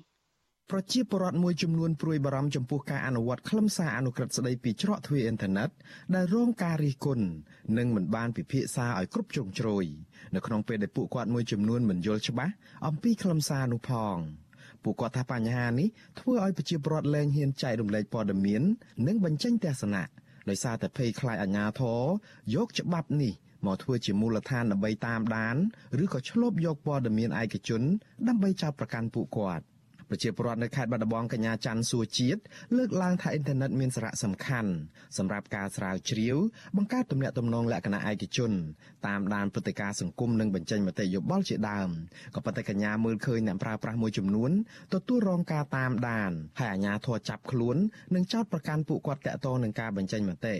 [0.70, 5.70] ប្រជាពលរដ្ឋមួយចំនួនព្រួយបារម្ភចំពោះការអនុវត្តខ្លឹមសារអនុក្រឹត្យស្តីពីច្រកទ្វារអ៊ីនធឺណិត
[6.14, 7.26] ដែលរងការរិះគន់
[7.78, 9.84] និងមិនបានពិភាក្សាឲ្យគ្រប់ជ្រុងជ្រោយ
[10.34, 12.52] នៅក្នុងពេលដែលពួកគាត់មួយចំនួនមិនយល់ច្បាស់
[12.86, 14.16] អំពីខ្លឹមសារនោះផង។
[14.85, 18.62] ពួកគាត់ថាបញ្ហានេះធ្វើឲ្យប្រជាពលរដ្ឋលែងហ៊ានចែករំលែកព័ត៌មាន
[19.07, 20.03] និងបញ្ចេញទស្សនៈ
[20.49, 22.01] ដោយសារតែភ័យខ្លាចអាជ្ញាធរ
[22.55, 23.33] យកច្បាប់នេះ
[23.66, 25.57] មកធ្វើជាមូលដ្ឋានដើម្បីតាមដាន
[26.03, 27.83] ឬក៏ឆ្លប់យកព័ត៌មានឯកជន
[28.29, 29.64] ដើម្បីចោទប្រកាន់ពួកគាត់។
[30.14, 32.40] ប្រជាពលរដ្ឋនៅខេត្តបាត់ដំបងកញ្ញាច័ន្ទសួរជាតិ
[32.77, 34.70] លើកឡើងថាអ៊ីនធឺណិតមានសារៈសំខាន់
[35.18, 36.37] សម្រាប់ការស្រាវជ្រាវ
[36.77, 38.53] បង្កើតទំនាក់ទំនងលក្ខណៈឯកជន
[39.07, 41.88] តាមដានព្រឹត្តិការណ៍សង្គមនិងបញ្ចេញមតិយោបល់ជាដើម
[42.35, 44.50] ក៏ប៉ុន្តែកញ្ញាមើលឃើញអ្នកប្រើប្រាស់មួយចំនួន
[44.94, 47.77] ទទួលរងការតាមដានហើយអាជ្ញាធរចាប់ខ្លួន
[48.14, 50.57] និងចោទប្រកាន់ពួកគាត់តាក់ទងនឹងការបញ្ចេញមតិ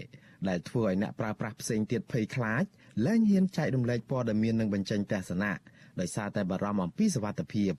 [0.49, 2.65] ដែលធ្វើឲ្យអ្នកប្រើប្រាស់ផ្សេងទៀតភ័យខ្លាច
[3.07, 5.53] លែងហ៊ានចែករំលែកព័ត៌មាននិងបញ្ចេញទស្សនៈ
[6.01, 7.73] ដោយសារតែបារម្ភអំពីសុវត្ថិភាព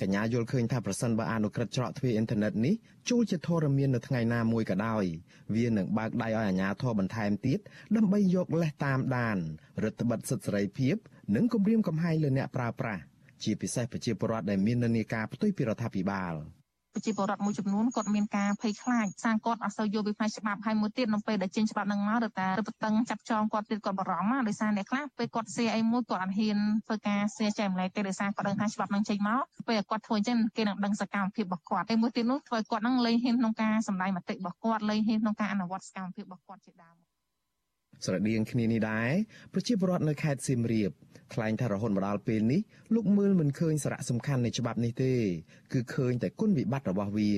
[0.00, 2.74] កញ្ញាយល់ឃើញថាប្រសិនបើអនុក្រឹត្យច្រកទ្វារអ៊ីនធឺណិតនេះ
[3.10, 5.04] ចូលជាធរមាននៅថ្ងៃណាមួយក៏ដោយ
[5.54, 7.58] វានឹងបើកដៃឲ្យអាជ្ញាធរបន្ថែមទៀត
[7.96, 9.38] ដើម្បីយកលេសតាមដាន
[9.82, 10.96] រដ្ឋបិទសិទ្ធិសេរីភាព
[11.34, 13.02] និងគម្រាមកំហែងលើអ្នកប្រើប្រាស់
[13.42, 16.34] ជាពិសេសប្រជាពលរដ្ឋដែលមាននានាការផ្ទុយពីរដ្ឋាភិបាល។
[16.94, 37.09] ប្រជាពលរដ្ឋមួយចំនួនគាត់មានការភ័យខ្លាចសាងគាត់អត់សូវយល់ពីផ្នែកច្បាប់ហើយមួយទៀតនៅពេលដែលចេញច្បាប់នឹងមកឬតារឹតបន្តឹងចាប់ចងគាត់ទៀតគាត់បារម្ភណាដោយសារអ្នកខ្លះពេលគាត់សៀអីមួយគាត់អត់ហ៊ានធ្វើការសៀចែកម្លែកទេដោយសារគាត់ដឹងថាច្បាប់នឹងចេញមកពេលគាត់ធ្វើអញ្ចឹងគេនឹងដឹងសកម្មភាពរបស់គាត់ហើយមួយទៀតនោះធ្វើឲ្យគាត់នឹងលែងហ៊ានក្នុងការសម្ដែងមតិរបស់គាត់លែងហ៊ានក្នុងការអនុវត្តសកម្មភាពរបស់គាត់ជាដើម
[38.04, 39.10] ស្រដៀងគ្នានេះដែរ
[39.52, 40.90] ប្រជាពលរដ្ឋនៅខេត្តសៀមរាប
[41.34, 42.60] ថ្លែងថារហូតមកដល់ពេលនេះ
[42.94, 45.12] លោកមើលមិនឃើញសារៈសំខាន់នៃច្បាប់នេះទេ
[45.72, 47.32] គឺឃើញតែគុណវិបត្តិរបស់វា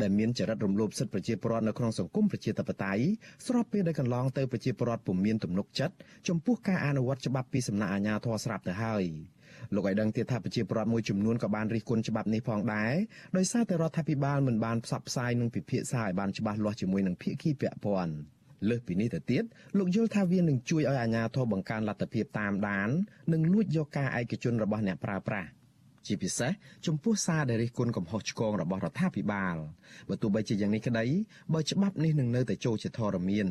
[0.00, 3.02] ដែលមានចរិតរំលោភសិទ្ធិប្រជាពលរដ្ឋនៅក្នុងសង្គមប្រជាធិបតេយ្យ
[3.46, 5.94] ស្របពេលដែលកន្លងទៅប្រជាពលរដ្ឋពុំមានទំនុកចិត្ត
[6.28, 9.04] ចំពោះការអនុវត្តច្បាប់ពីសំណាក់អាជ្ញាធរស្រាប់ទៅហើយ
[9.74, 12.92] លោកឲ្យដឹងទៀតថាប្រជាពលរដ្ឋមួយចំនួនក៏បានរិះគន់ច្បាប់នេះផងដែរ
[13.36, 18.14] ដោយសារតែរដ្ឋាភិបាលមិនបានផ្សព្វផ្សាយនិងពិភាក្សាឲ្យបានច្បាស់លាស់ជាមួយនឹងភាគីពាក់ព័ន្ធ។
[18.68, 19.44] លើសពីនេះទៅទៀត
[19.78, 22.88] លោកយល់ថាវានឹងជួយឲ្យអាជ្ញាធរបង្កើនលទ្ធភាពតាមដាន
[23.32, 25.48] និងលួចយកការឯកជនរបស់អ្នកប្រើប្រាស់
[26.06, 26.52] ជាពិសេស
[26.86, 29.56] ចំពោះសារដែលរិះគន់កំហុសឆ្គងរបស់រដ្ឋាភិបាល
[30.08, 31.04] បើទោះបីជាយ៉ាងនេះក្តី
[31.54, 33.46] បើច្បាប់នេះនឹងនៅតែចូលជាធរមាន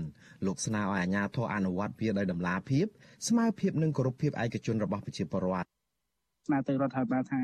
[0.45, 2.85] លោកស្នើឲ្យអាជ្ញាធរអនុវត្តវាដោយតម្លាភាព
[3.27, 5.76] ស្មើភាពនិងគោរពភាពឯកជនរបស់ប្រជាពលរដ្ឋ
[6.47, 7.41] ស្នើទៅរដ្ឋាភិបាលថា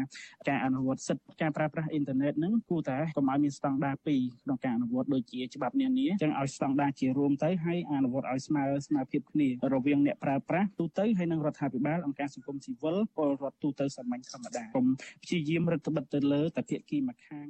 [0.49, 14.85] ការអនុវត្តសិទ្ធិការប្រើប្រាស់អ៊ីនធឺណិតហ្នឹងគួរតែកុំឲ្យមានស្តង់ដារ2ក្នុងការអនុវត្តដូចជាច្បាប់នានាអញ្ចឹងឲ្យស្តង់ដារជារួមទៅហើយអនុវត្តឲ្យស្មើស្មើភាពគ្នារវាងអ្នកប្រើប្រាស់ទូទៅហើយនិងរដ្ឋាភិបាលអង្គការសង្គមស៊ីវិលពលរដ្ឋទូទៅសាមញ្ញធម្មតាកុំ
[15.23, 17.47] ព្យាយាមរដ្ឋបិទទៅលើតែភាគីម្ខាង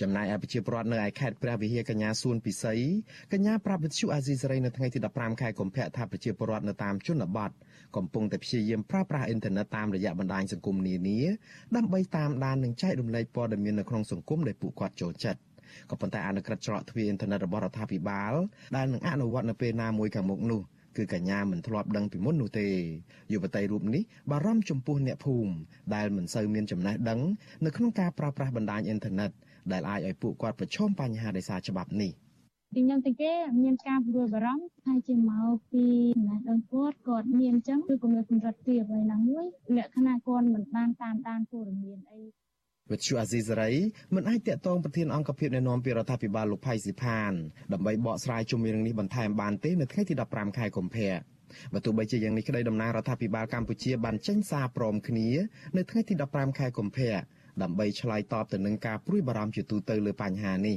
[0.00, 2.74] ចំណែកឯប្រជាពលរដ្ឋនៅឯខេត្តព្រះវិហារកញ្ញាសួនពិសី
[3.32, 7.50] កញ្ញាប្រាប់វិទ្យុអាស៊ីសេរីនៅថ្ងៃទី15ខែកុម្ភៈថាប្រជាពលរដ្ឋនៅតាមជនបទ
[7.96, 11.18] កំពុងតែព្យាយាមប្រើប្រាស់អ៊ីនធឺណិតតាមរយៈបណ្ដាញសង្គមនានា
[11.76, 15.40] ដើម្បីតាមដាននិងចែករំលែកព័ត៌មាននៅក្នុងសង្គមដែលពួកគាត់ចូលចិត្ត
[15.90, 18.32] ក៏ប៉ុន្តែអនុក្រឹត្យច្រកទ្វារអ៊ីនធឺណិតរបស់រដ្ឋាភិបាល
[18.76, 20.62] ដែលនឹងអនុវត្តនៅពេលណាមួយខាងមុខនោះ
[20.96, 22.68] គឺកញ្ញាមិនធ្លាប់ដឹងពីមុននោះទេ
[23.32, 25.52] យុវតីរូបនេះបារម្ភចំពោះអ្នកភូមិ
[25.94, 27.20] ដែលមិនសូវមានចំណេះដឹង
[27.64, 29.30] នៅក្នុងការប្រើប្រាស់បណ្ដាញអ៊ីនធឺណិត
[29.72, 32.12] ដែលអាចឲ្យពួកគាត់ប្រឈមបញ្ហាដោយសារច្បាប់នេះ
[32.74, 39.44] ពីខ្ញុំទៅគេមានការព្រួយបារម្ភថាជាមកពីចំណេះដឹងគាត់គាត់មានអញ្ចឹងគឺក៏មានកម្រិតទាបហើយណាមួយ
[39.76, 42.22] លក្ខណៈគាត់មិនបានតាមដានព័ត៌មានអី
[42.90, 43.70] វិទ្យុអាស៊ីសេរី
[44.14, 47.32] មិនអាចតាក់ទងប្រធានអង្គភិបអ្នកណែនាំពីរដ្ឋាភិបាលលោកផៃស៊ីផាន
[47.72, 51.12] ដើម្បីបកស្រាយជុំរឿងនេះបន្ថែមបានទេនៅថ្ងៃទី15ខែកុម្ភៈ
[51.72, 55.28] បើទោះបីជាយ៉ាងនេះក្តីតំណាងរដ្ឋាភិបាលកម្ពុជាបានចេញសារព្រមគ្នា
[55.76, 57.12] នៅថ្ងៃទី15ខែកុម្ភៈ
[57.62, 60.74] ដើម្បីឆ្លើយតបទៅនឹងការព្រួយបារម្ភជាទូទៅលើបញ្ហានេ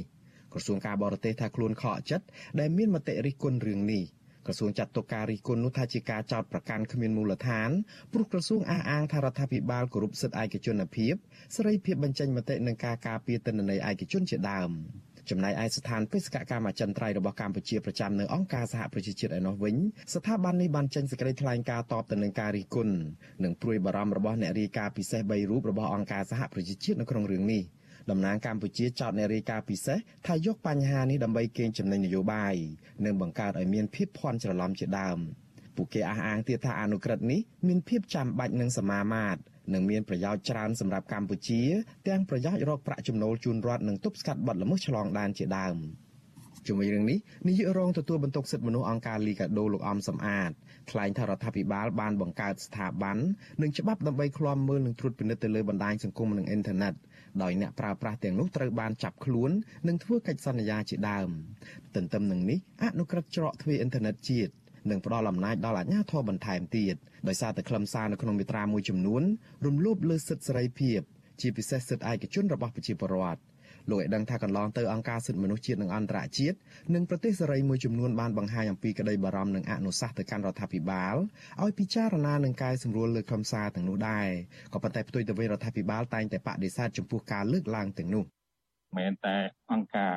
[0.54, 2.24] ក្រសួងការបរទេសថាខ្លួនខកចិត្ត
[2.60, 4.04] ដែលមានមតិរិះគន់រឿងនេះ
[4.46, 7.70] ក្រសួងចាត់ទុកការរិះគន់នោះថាជាការចោទប្រកាន់គ្មានមូលដ្ឋាន
[8.12, 11.14] ព្រោះក្រសួងអះអាងថារដ្ឋាភិបាលគោរពសិទ្ធិឯកជនភាព
[11.56, 14.70] សេរីភាពបញ្ចេញមតិនិងការការពារទិន្នន័យឯកជនជាដើម
[15.30, 19.76] ចំណែកឯស្ថានបេសកកម្មអចិន្ត្រៃយ៍របស់កម្ពុជាប្រចាំនៅអង្គការសហប្រជាជាតិឯណោះវិញ
[20.14, 22.94] ស្ថាប័ននេះបានចេញសេចក្តីថ្លែងការណ៍តបទៅនឹងការរិះគន់
[23.44, 27.62] និងព្រួយបារម្ភរបស់អ្នករាយការណ៍ពិសេស3រូបរបស់អង្គការសហប្រជាជាតិនៅក្នុងរឿងនេះ។
[28.10, 32.54] តំណាងកម្ពុជាចោទអ្នករាយការណ៍ពិសេសថាយកបញ្ហានេះដើម្បីកេងចំណេញនយោបាយ
[33.04, 35.18] និងបង្កើតឲ្យមានភាពភ័ន្តច្រឡំជាដើម
[35.76, 39.40] ពួកគេអះអាងទៀតថាអនុក្រឹត្យនេះមានភាពចាំបាច់និងសមាមាត្រ
[39.74, 41.62] និងមានប្រយោជន៍ច្រើនសម្រាប់កម្ពុជា
[42.08, 45.76] ទាំងប្រយោជន៍រកប្រាក់ចំណូលជូនរដ្ឋនិងទប់ស្កាត់បទល្មើសឆ្លងដែនជាដើម
[46.66, 50.50] ជាមួយរឿងនេះនាយករងទទួលបន្ទុកសិទ្ធិមនុស្សអង្គការលីកាដូលោកអំសំអាត
[50.90, 53.16] ថ្លែងថារដ្ឋាភិបាលបានបង្កើតស្ថាប័ន
[53.62, 56.94] និងច្បាប់ដើម្បីឃ្លាំមើលនិងត្រួតពិនិត្យទៅលើបណ្ដាញសង្គមនិងអ៊ីនធឺណិត
[57.42, 59.50] ដោយអ្នកប្រើប្រាស់ទាំងនោះត្រូវបានចាប់ខ្លួន
[59.88, 61.28] និងធ្វើកិច្ចសន្យាជាដើម
[61.94, 64.52] ទន្ទឹមនឹងនេះអនុក្រឹត្យច្រកទ្វារអ៊ីនធឺណិតជាតិ
[64.90, 66.94] នឹងផ្ដល់អំណាចដល់អាជ្ញាធរបន្ថែមទៀត
[67.28, 69.22] ដោយសារតែខ្លឹមសារនៅក្នុងមាត្រាមួយចំនួន
[69.66, 71.00] រំលោភលើសិទ្ធិសេរីភាព
[71.40, 73.40] ជាពិសេសសិទ្ធិឯកជនរបស់ប្រជាពលរដ្ឋ
[73.90, 76.56] លោកឲ្យដឹងថាកន្លងទៅអង្គការសិទ្ធិមនុស្សជាតិនិងអន្តរជាតិ
[76.94, 81.16] និងប្រទេសសេរីមួយចំនួនបានបង្ហាញអំពីក្តីបារម្ភនិងអនុសាសន៍ទៅកាន់រដ្ឋាភិបាល
[81.62, 84.28] ឲ្យពិចារណានឹងកែសម្រួលលើខ្លឹមសារទាំងនោះដែរ
[84.72, 88.24] ក៏ប៉ុន្តែផ្ទុយទៅវិញរដ្ឋាភិបាលតែងតែបដិសេធចំពោះការលើកឡើងទាំងនោះ
[88.96, 89.36] មិនតែ
[89.72, 90.14] អង្គការ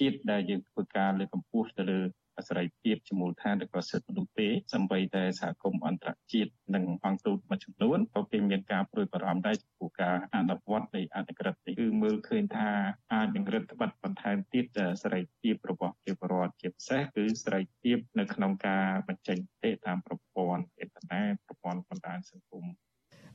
[0.00, 2.00] ជាតិដែលយើងធ្វើការលើកកម្ពស់ទៅលើ
[2.48, 12.70] សេរីភាពជាមូលដ្ឋានឬក៏សិទ្ធិមនុស្សទេសម្បីតែសហគមន៍អន្តរជាតិនិងអង្គទូតមួយចំនួនក៏គេមានការព្រួយបារម្ភដែរចំពោះការអនុវត្តនៃអនុក្រឹត្យនេះគឺមើលឃើញថា
[13.12, 14.66] អាចនឹងរឹតបន្តឹងបន្ថែមទៀត
[15.02, 22.64] សេរីភាពរបស់ប្រជាពលរដ្ឋជាពិសេសគឺសេរីភាពនៅក្នុងការបញ្ចេញមតិតាមប្រព័ន្ធអ៊ីនធឺណិតប្រព័ន្ធបណ្ដាញសង្គម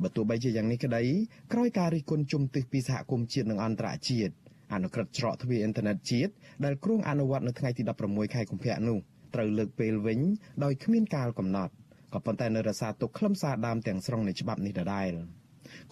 [0.04, 1.04] បើទោះបីជាយ៉ាងនេះក្តី
[1.54, 4.34] ក្រោយការរិះគន់ជំទិះពីសហគមន៍ជាតិនិងអន្តរជាតិ
[4.74, 6.32] អនុក្រឹត្យច្រកទ្វារអ៊ីនធឺណិតជាតិ
[6.66, 8.98] ដែលគ្រោងអនុវត្តនៅថ្ងៃទី16ខែកុម្ភៈនោះ
[9.36, 10.20] ត្រូវលើកពេលវិញ
[10.64, 11.74] ដោយគ្មានកាលកំណត់
[12.14, 15.12] ក៏ប៉ុន្តែនៅរសារទុកខ្លឹមសារដើមទាំងស្រុងនៃច្បាប់នេះដដែល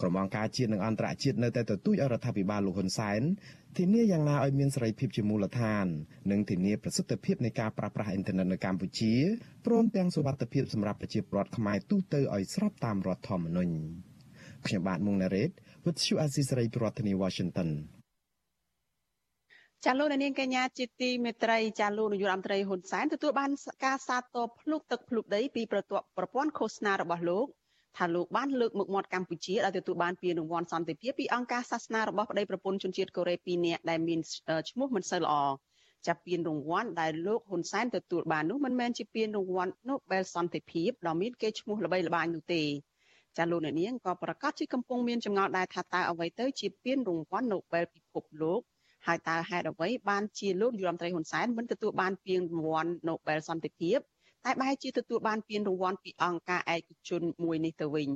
[0.00, 3.22] ក្រុមអង្គការជាតិនិងអន្តរជាតិនៅតែទទូចឲ្យរដ្ឋាភិបាលលោកហ៊ុនសែន
[3.76, 5.86] ធានាយ៉ាងណាឲ្យមានសេរីភាពជាមូលដ្ឋាន
[6.30, 9.12] និងធានាប្រសិទ្ធភាពនៃការប្រើប្រាស់អ៊ីនធឺណិតនៅកម្ពុជា
[9.66, 13.74] ព្រមទាំងសុវត្ថិភាពសម្រាប់ប្រជាពលរដ្ឋខ្មែរទូទៅឲ្យស្របតាមរដ្ឋធម្មនុញ្ញ
[14.66, 15.50] ខ្ញុំបាទមុងណារ៉េត
[15.84, 17.68] With you Azizi ប្រធានាទី Washington
[19.88, 23.50] ចាលោកនាងកញ្ញាជាទីមេត្រីចាលោកនាយករដ្ឋមន្ត្រីហ៊ុនសែនទទួលបាន
[23.84, 27.46] ការសាទរភ្លុកទឹកភ្លុកដីពីប្រព័ន្ធឃោសនារបស់លោក
[27.96, 34.20] ថាលោកបានលើកមុខមាត់កម្ពុជាដែលទទួលបានពានរង្វាន់សន្តិភាពពីអង្គការសាសនារបស់ប្តីប្រពន្ធជនជាតិកូរ៉េ2នាក់ដែលមាន
[34.70, 35.34] ឈ្មោះមិនសូវល្អ
[36.06, 42.62] ចាប់ពានរង្វាន់ដែលលោកហ៊ុនសែនទទួលបាននោះមិនមែនជាពានរង្វាន់ Nobel សន្តិភាពដ៏មានកេរ្តិ៍ឈ្មោះល្បីល្បាញនោះទេ
[43.36, 48.62] ចាលោកអ្នកនាងក៏ប្រកាសជាកំពុងមានចម្ងល់ដែរថាតើអ្វីទៅជាពានរង្វាន់ Nobel ពិភពលោក
[49.06, 53.98] ហើយតើហេតុអ្វីបានជាលោកនាយរដ្ឋមន្ត្រីហ៊ុនសែនមិនទទួលបានពានរង្វាន់ Nobel សន្តិភាព
[54.44, 58.08] តែបែរជាទទួលបានពានរង្វាន់ពីអង្គការឯកជនមួយនេះទៅវិញ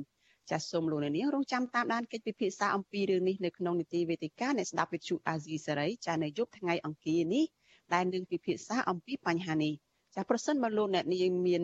[0.49, 7.45] ចាសសូមលោកអ្នកនាងរងចាំតាមដានកិច្ចពិភាក្សាអំពីរឿងនេះនៅក្នុងនីតិវេទិកានៃស្ដាប់វិទ្យុអាស៊ីសេរីចានៅយប់ថ្ងៃអង្គារនេះ
[7.93, 9.73] ដែលនឹងពិភាក្សាអំពីបញ្ហានេះ
[10.15, 11.63] ចាប្រសិនបើលោកអ្នកនាងមាន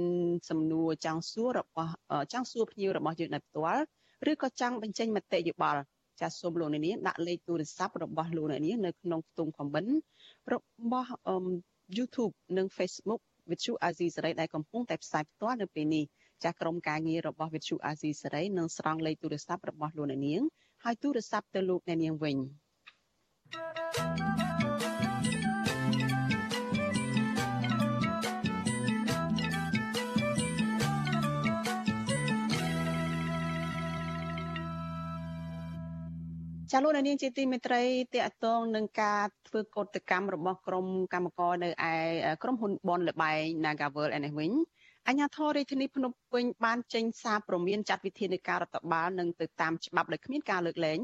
[0.50, 1.94] សំណួរចង់សួររបស់
[2.34, 3.84] ចង់សួរភ្ញៀវរបស់យើងនៅផ្ទាល់
[4.32, 5.82] ឬក៏ចង់បញ្ចេញមតិយោបល់
[6.20, 9.92] ចាសសូមលោកអ្នកនាងដាក់លេខទូរស័ព្ទរបស់លោកអ្នកនាងនៅក្នុងខ្ទង់ comment
[10.54, 10.56] រ
[10.92, 11.12] បស់
[11.98, 16.04] YouTube និង Facebook វិទ្យុអាស៊ីសេរីដែលកំពុងតែផ្សាយផ្ទាល់នៅពេលនេះ
[16.44, 20.42] ចាស់ក្រុមការងាររបស់វិទ្យុអាស៊ីសេរីនឹងស្រង់លេខទូរស័ព្ទរបស់លោកអ្នកនាង
[20.84, 22.38] ហើយទូរស័ព្ទទៅលោកអ្នកនាងវិញ
[36.78, 37.84] ចាលោកនាងជាទីមេត្រី
[38.14, 41.94] តកតងនឹងការធ្វើកោតកម្មរបស់ក្រុមកម្មករនៅឯ
[42.44, 44.52] ក្រុមហ៊ុនបនលបែង Nagavel ឯនេះវិញ
[45.08, 51.00] អញ្ញាធររាជធានីភ្នំពេញបានចេញសារព្រមានចាត់វិធានការរដ្ឋបាលនឹងទៅតាមច្បាប់ដោយគ្មានការលើកលែង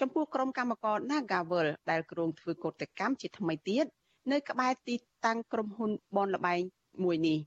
[0.00, 3.86] ចំពោះក្រុមកម្មករ Nagavel ដែលគ្រោងធ្វើកោតកម្មជាថ្មីទៀត
[4.32, 6.60] នៅក្បែរទីតាំងក្រុមហ៊ុនបនលបែង
[7.04, 7.38] មួយនេះ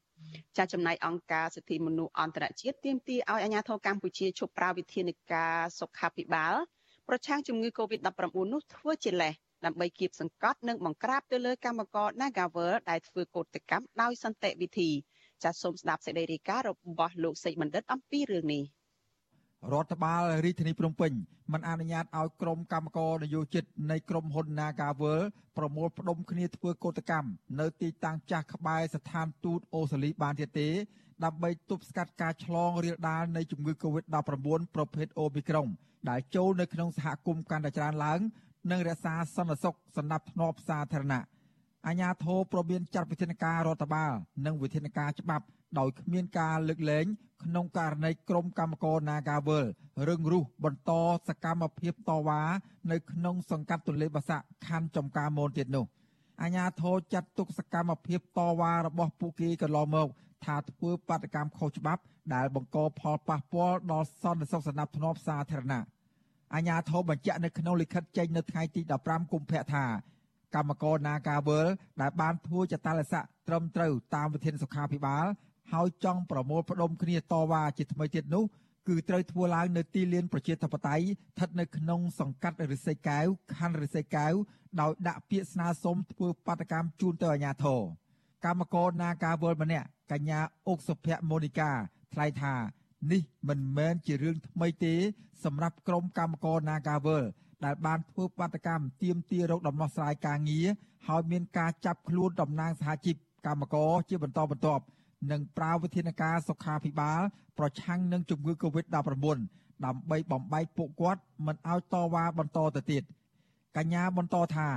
[0.58, 6.56] ចាចំណែកអង្គការសិទ្ធិមនុស្សអន្តរជាតិទាមទារឲ្យអាជ្ញាធរកម្ពុជាឈប់ប្រើវិធានការសុខាភិបាល
[7.10, 8.12] ប្រឆាំងជំងឺ Covid-19
[8.54, 9.34] នោះធ្វើជាលេស
[9.66, 14.90] ដើម្បីគៀបសង្កត់និងបង្ក្រាបទៅលើកម្មករ Nagavel ដែលធ្វើកោតកម្មដោយសន្តិវិធី
[15.44, 18.64] ចាសសូមស្ដាប់សេចក្តីរាយការណ៍របស់លោកសេចបណ្ឌិតអំពីរឿងនេះ
[19.72, 21.12] រដ្ឋបាលរាជធានីភ្នំពេញ
[21.54, 25.22] មិនអនុញ្ញាតឲ្យក្រុមកម្មករនយោជិតនៃក្រុមហ៊ុន Nagavel
[25.58, 30.70] ប្រមូលផ្ដុំគ្នាធ្វើកោតកម្មនៅទីតាំងចាស់ក្បែរស្ថានទូតអូស្ត្រាលីបានទៀតទេ
[31.26, 34.18] ដើម្បីទប់ស្កាត់ការឆ្លងរាលដាលនៃជំងឺ Covid-19
[34.76, 35.70] ប្រភេទ Omicron
[36.10, 38.20] ដែលចូលនៅក្នុងសហគមន៍កាន់តែច្រើនឡើង
[38.72, 41.24] និងរក្សាសន្តិសុខសម្រាប់ធ្នាប់សាធារណៈ
[41.88, 44.12] អាជ្ញាធរប្រមានចាត់វិធានការរដ្ឋបាល
[44.46, 45.46] និងវិធានការច្បាប់
[45.80, 47.06] ដោយគ្មានការលើកលែង
[47.44, 49.66] ក្នុងករណីក្រុមកម្មករ Nagawal
[50.08, 50.92] រឹងរូសបន្ត
[51.28, 52.42] សកម្មភាពតវ៉ា
[52.92, 55.86] នៅក្នុងសង្កាត់ទន្លេបាសាក់ខណ្ឌចំការមនទៀតនោះ
[56.42, 60.08] អាជ្ញាធរចាត់ទុកសកម្មភាពតវ៉ារបស់ពួកគេកន្លងមក
[60.46, 62.02] ថាធ្វើបាតកម្មខុសច្បាប់
[62.36, 65.84] ដែលបង្កផលប៉ះពាល់ដល់សន្តិសុខសណ្ដាប់ធ្នាប់សាធារណៈ
[66.54, 69.86] អាជ្ញាធរបញ្ជាក់នៅក្នុងលិខិតចេញនៅថ្ងៃទី15កុម្ភៈថា
[70.56, 71.68] កម្មករ Nagawal
[72.02, 75.26] ដែលបានធ្វើចតាលស័កត្រឹមត្រូវតាមវិធានសុខាភិបាល
[75.74, 78.44] ហើយចង់ប្រមូលផ្ដុំគ្នាតវ៉ាជាថ្មីទៀតនោះ
[78.88, 83.26] គឺត្រូវធ្វើឡើងនៅទីលានប្រជាធិបតេយ្យស្ថិតនៅក្នុងសង្កាត់រិស័យកែវ
[83.58, 84.34] ខណ្ឌរិស័យកែវ
[84.82, 87.82] ដោយដាក់ពាក្យស្នើសុំធ្វើបាតកម្មជូនទៅអាជ្ញាធរ
[88.46, 91.72] កម្មករ Nagawal ម្នាក់ កញ្ញាអុកសុភ័ក្រម៉ូនីកា
[92.14, 92.54] ថ្លែងថា
[93.12, 94.96] នេះមិនមែនជារឿងថ្មីទេ
[95.44, 97.24] សម្រាប់ក្រុមកម្មករ Nagavel
[97.66, 100.68] ដែលបានធ្វើបាតកម្មទាមទាររកដំណោះស្រាយការងារ
[101.08, 103.16] ហើយមានការចាប់ខ្លួនតំណាងសហជីព
[103.48, 104.84] កម្មករជាបន្តបន្ទាប់
[105.32, 107.22] និងប្រើវិធានការសុខាភិបាល
[107.58, 108.96] ប្រឆាំងនឹងជំងឺ Covid-19
[109.86, 113.04] ដើម្បីបំបែកពួកគាត់មិនឲ្យតវ៉ាបន្តទៅទៀត
[113.78, 114.68] កញ្ញាបន្តថា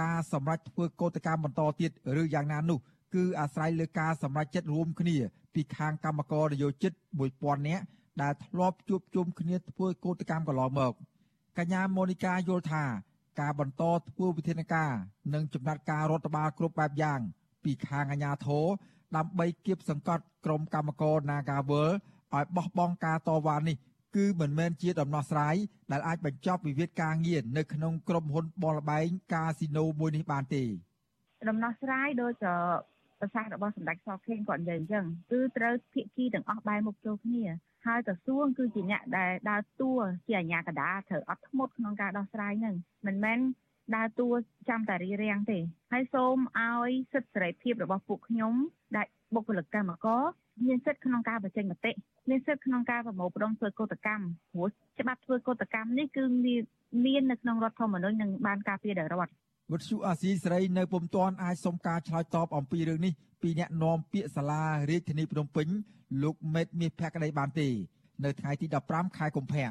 [0.00, 2.78] ការសម្រេចធ្វើកោតកម្មបន្តទៀតឬយ៉ាងណានោះ
[3.14, 5.16] គឺអាស្រ័យលើការសម្រេចចិត្តរួមគ្នា
[5.54, 6.92] ពីខាងកម្មករនយោជិត
[7.30, 7.84] 1000នាក់
[8.22, 10.92] ដែលធ្លាប់ជួបជុំគ្នាធ្វើកោតកម្មកន្លងមក
[11.58, 12.84] កញ្ញាម៉ូនីកាយល់ថា
[13.40, 14.92] ការបន្តធ្វើវិធានការ
[15.34, 17.20] និងចំណាត់ការរដ្ឋបាលគ្រប់បែបយ៉ាង
[17.64, 18.66] ពីខាងអាជ្ញាធរ
[19.16, 21.90] ដើម្បីគៀបសង្កត់ក្រុមកម្មករ Nagawal
[22.34, 23.76] ឲ្យបោះបង់ការតវ៉ានេះ
[24.16, 25.56] គឺមិនមែនជាដំណោះស្រាយ
[25.92, 30.64] ដែលអាចបញ្ចប់វិវាទការងារនៅក្នុងក្រុមហ៊ុនបលបែងកាស៊ីណូមួយនេះបានទេ
[31.50, 32.34] ដំណោះស្រាយដូច
[33.20, 37.44] ប្រសាសន៍របស់សម្ដេចសខេងគាត់និយាយអញ្ចឹងគឺត្រូវភាគីទាំងអស់បែរមុខចូលគ្នា
[37.86, 39.92] ហើយក្រសួងគឺជាអ្នកដែលដើរតួ
[40.26, 42.74] ជាអាជ្ញាកណ្ដាលត្រូវអត់ធ្មត់ក្នុងការដោះស្រាយហ្នឹង
[43.06, 43.38] មិនមែន
[43.96, 44.28] ដើរតួ
[44.68, 45.58] ចាំតែរីរាំងទេ
[45.92, 48.54] ហើយសូមឲ្យសិទ្ធិសេរីភាពរបស់ពួកខ្ញុំ
[48.96, 50.22] ដែលបុគ្គលិកកម្មករ
[50.66, 51.92] មានសិទ្ធិក្នុងការបញ្ចេញមតិ
[52.30, 54.68] មានសិទ្ធិក្នុងការប្រមូលផ្ដុំធ្វើកោតកម្មព្រោះ
[55.00, 56.24] ច្បាប់ធ្វើកោតកម្មនេះគឺ
[57.04, 59.32] មាននៅក្នុងរដ្ឋធម្មនុញ្ញនិងបានការពារដោយរដ្ឋ
[59.72, 65.66] វិទ្យុអាស៊ីសេរីនៅពុំទាន់អាចសុំការឆ្លើយតបអំពីរឿងនេះពីអ្នកនាំពាក្យសាលារាជធានីភ្នំពេញ
[66.22, 67.68] លោកមេតមាសភក្តីបានទេ
[68.24, 69.68] នៅថ្ងៃទី15ខែកុម្ភៈ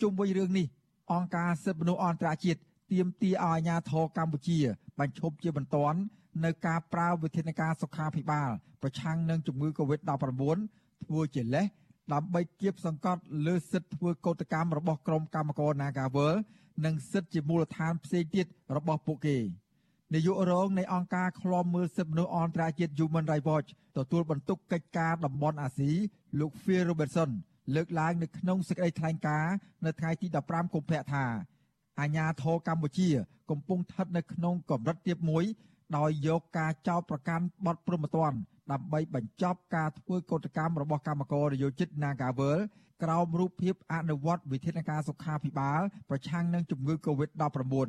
[0.00, 0.66] ជុំវិញរឿងនេះ
[1.12, 2.60] អង្គការសិទ្ធិមនុស្សអន្តរជាតិ
[2.92, 4.58] ទាមទារឲ្យអាជ្ញាធរកម្ពុជា
[4.98, 5.98] បញ្ឈប់ជាបន្ទាន់
[6.44, 8.50] នៅការប្រើវិធានការសុខាភិបាល
[8.82, 10.58] ប្រឆាំងនឹងជំងឺ Covid-19
[11.04, 11.66] ធ្វើជាលេស
[12.12, 16.36] ដើម្បីគៀបសង្កត់លើសិទ្ធិធ្វើកោតកម្មរបស់ក្រុមកម្មករ Nagawal
[16.84, 19.38] និងសិទ្ធិជាមូលដ្ឋានផ្សេងទៀតរបស់ពួកគេ
[20.14, 25.90] នាយករងនៃអង្គការឃ្លាំមើលសិទ្ធិមនុស្សអន្តរជាតិ Human Rights Watch ទទួលបន្ទុកកិច្ចការតំបន់អាស៊ី
[26.40, 27.30] លោក Phil Robertson
[27.74, 31.24] លើកឡើងនៅក្នុងសេចក្តីថ្លែងការណ៍នៅថ្ងៃទី15កុម្ភៈថា
[32.00, 33.08] អាញាធរកម្ពុជា
[33.50, 35.44] កំពុងស្ថិតនៅក្នុងកម្រិតទាបមួយ
[35.96, 38.38] ដោយយកការចោទប្រកាន់បទព្រហ្មទណ្ឌ
[38.72, 42.58] ដើម្បីបញ្ចប់ការធ្វើកោតកម្មរបស់កម្មករនយោជិត Nagawal
[43.04, 47.88] ក្រោមរូបភាពអនុវត្តវិធានការសុខាភិបាល ប្រឆាំងនឹងជំងឺ Covid-19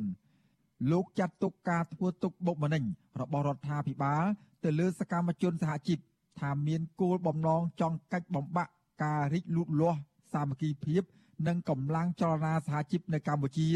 [0.90, 2.84] លោកចាត់ទុកការធ្វើទុកបុកម្នេញ
[3.20, 4.24] របស់រដ្ឋាភិបាល
[4.64, 5.98] ទៅលើសកម្មជនសហជីព
[6.40, 8.72] ថាមានគោលបំណងចង់កាច់បំបាក់
[9.04, 9.98] ការរីកលូតលាស់
[10.32, 11.02] សាមគ្គីភាព
[11.46, 13.68] និងកម្លាំងចលនាសហជីពនៅកម្ពុជា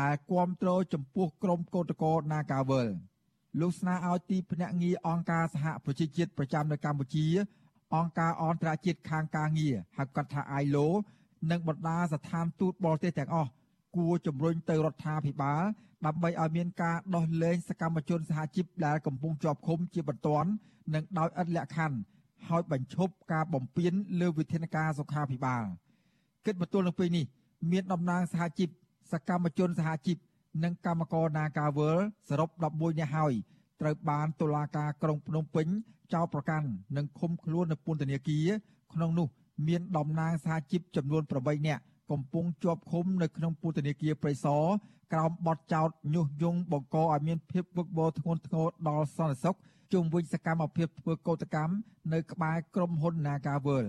[0.00, 2.88] ដែលគ្រប់គ្រងចំពោះក្រុមកោតក្រ Nagawal
[3.60, 7.26] លោកស្នើឲ្យទីភ្នាក់ងារអង្គការសហប្រជាជាតិប្រចាំនៅកម្ពុជា
[7.94, 10.86] អង្គការអន្តរជាតិខាងការងារហៅកាត់ថា ILO
[11.50, 13.50] និងបណ្ដាស្ថានទូតបរទេសទាំងអស់
[13.96, 15.62] គួរជំរុញទៅរដ្ឋាភិបាល
[16.06, 20.48] ដើម្បីឲ្យមានការដោះលែងសកម្មជនសហជីពដែលកំពុងជាប់ឃុំជាបន្ទាន់
[20.94, 21.96] និងដោយឥតលក្ខខណ្ឌ
[22.48, 25.64] ហើយបញ្ឈប់ការបំពានលើវិធានការសុខាភិបាល
[26.46, 27.24] គិតបន្ទល់នឹងពេលនេះ
[27.70, 28.68] មានតំណាងសហជីព
[29.12, 30.16] សកម្មជនសហជីព
[30.64, 33.34] និងកម្មករ Nagawal សរុប11នាក់ហើយ
[33.80, 35.66] ត្រូវបានតុលាការក្រុងភ្នំពេញ
[36.14, 38.48] ចោទប្រកាន់និងឃុំខ្លួននៅពន្ធនាគារ
[38.92, 39.28] ក្នុងនោះ
[39.68, 44.64] មានតំណាងសហជីពចំនួន8នាក់កំពុងជាប់ឃុំនៅក្នុងពន្ធនាគារព្រៃសរ
[45.12, 49.56] ក្រោមបទចោទញុះញង់បង្កឲ្យមានភាពវឹកវរធ្ងន់ធ្ងរដល់សន្តិសុខ
[49.92, 51.74] ជុំវិញសកម្មភាពធ្វើកោតកម្ម
[52.12, 53.86] នៅក្បែរក្រុមហ៊ុន Nagawal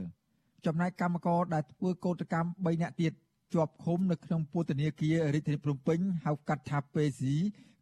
[0.66, 3.14] ចំណែកកម្មករដែលធ្វើកោតកម្ម3នាក់ទៀត
[3.54, 7.36] ជាប់ឃុំនៅក្នុងពន្ធនាគាររាជធានីភ្នំពេញហៅកាត់ថាពេស៊ី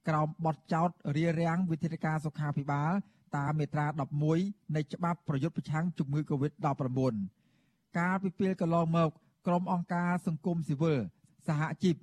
[0.08, 2.92] ក្រោមបទចោទរារាំងវិធានការសុខាភិបាល
[3.38, 3.86] តាមមាត្រា
[4.32, 7.16] 11នៃច្បាប់ប្រយុទ្ធប្រឆាំងជំងឺ Covid-19
[7.98, 9.10] កាលពីពេលកន្លងមក
[9.48, 11.00] ក្រុមអង្គការសង្គមស៊ីវិល
[11.48, 11.96] សហជីព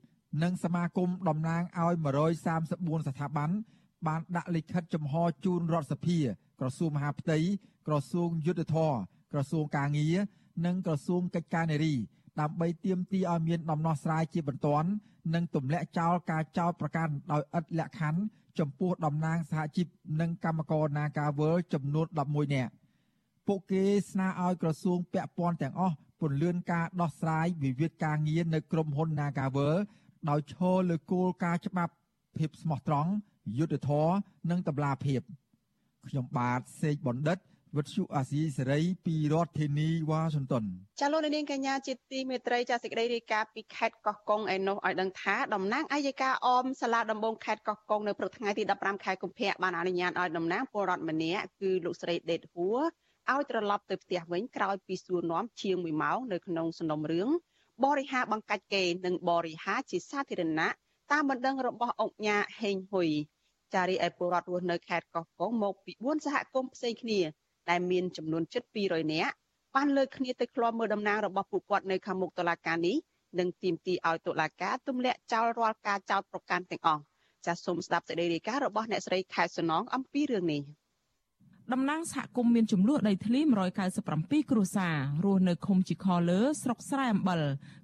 [0.42, 1.94] និងសមាគមតំណាងឲ្យ
[2.40, 3.50] 134ស្ថាប័ន
[4.06, 6.18] បានដាក់លិខិតចំហជូនរដ្ឋសភា
[6.60, 7.38] ក្រសួងមហាផ្ទៃ
[7.86, 8.94] ក្រសួងយុទ្ធភ័ព
[9.32, 10.16] ក្រសួងកាងារ
[10.66, 11.94] និងក្រសួងកិច្ចការនារី
[12.40, 14.88] ដើម្បីទាមទារឲ្យមានដំណោះស្រាយជាបន្ទាន់
[15.34, 18.20] និងទម្លាក់ចោលការចោទប្រកាន់ដោយឥតលក្ខខណ្ឌ
[18.58, 19.86] ចំពោះតំណាងសហជីព
[20.20, 22.72] និងកម្មករ Nagawal ចំនួន11នាក់
[23.46, 29.76] ពួកគេស្នើឲ្យក្រសួងពាក់ព័ន្ធទាំងអស់ពន្លឿនការដោះស្រាយវិវាទការងារនៅក្រុមហ៊ុន Nagawal
[30.30, 31.92] ដោយឈរលើគោលការណ៍ច្បាប់
[32.36, 33.10] ភាពស្មោះត្រង់
[33.58, 34.14] យុត្តិធម៌
[34.50, 35.20] និងតម្លាភាព
[36.08, 37.38] ខ្ញុំបាទសេកបណ្ឌិត
[37.78, 40.64] វិទ្យុអាស៊ីសេរីពីរដ្ឋធានីវ៉ាស៊ីនតោន
[41.00, 52.80] ចាលោកនាងកញ្ញាជាទីមេត្រីចាសេចក្តីរាយការណ៍ពីខេត្តកោះកុងឯនោះឲ្យដឹងថាតំណាងអัยការអមសាលាដំបងខេត្តកោះកុងនៅព្រឹកថ្ងៃទី15ខែកុម្ភៈបានអនុញ្ញាតឲ្យតំណាងពលរដ្ឋម្នាក់គឺលោកស្រីដេតហួរ
[53.30, 57.28] ឲ្យត្រឡប់ទៅផ្ទះវិញក្រោយពីសួរនាំជាង1ម៉ោងនៅក្នុងសំណុំរឿង
[57.84, 60.68] បរិហាបង្កាច់គេនិងបរិហាជាសាធារណៈ
[61.12, 63.08] តាមបណ្ដឹងរបស់អង្គញាហេងហ៊ុយ
[63.74, 67.20] ចារីឯពលរដ្ឋរស់នៅខេត្តកោះកុងមកពី4សហគមន៍ផ្សេងគ្នា
[67.70, 69.34] ដែលមានចំនួនជិត200នាក់
[69.74, 72.96] បានលើកគ្នាទៅឃ្លាំមើលតំណាងរបស់ពួកគាត់នៅខាងមុខតុលាការនេះ
[73.38, 77.02] និងទាមទារឲ្យតុលាការទម្លាក់ចោលរាល់ការចោទប្រកាន់ទាំងអស់
[77.46, 80.62] ចាសសូមស្ដាប់សេចក្តីរាយការណ៍របស់អ្នកស្រីខែសំណងអំពីរឿងនេះ
[81.72, 83.40] តំណាងសហគមន៍មានចំនួនដីធ្លី
[83.94, 87.40] 197គ្រួសាររស់នៅឃុំជីខលើស្រុកស្រែអំបិល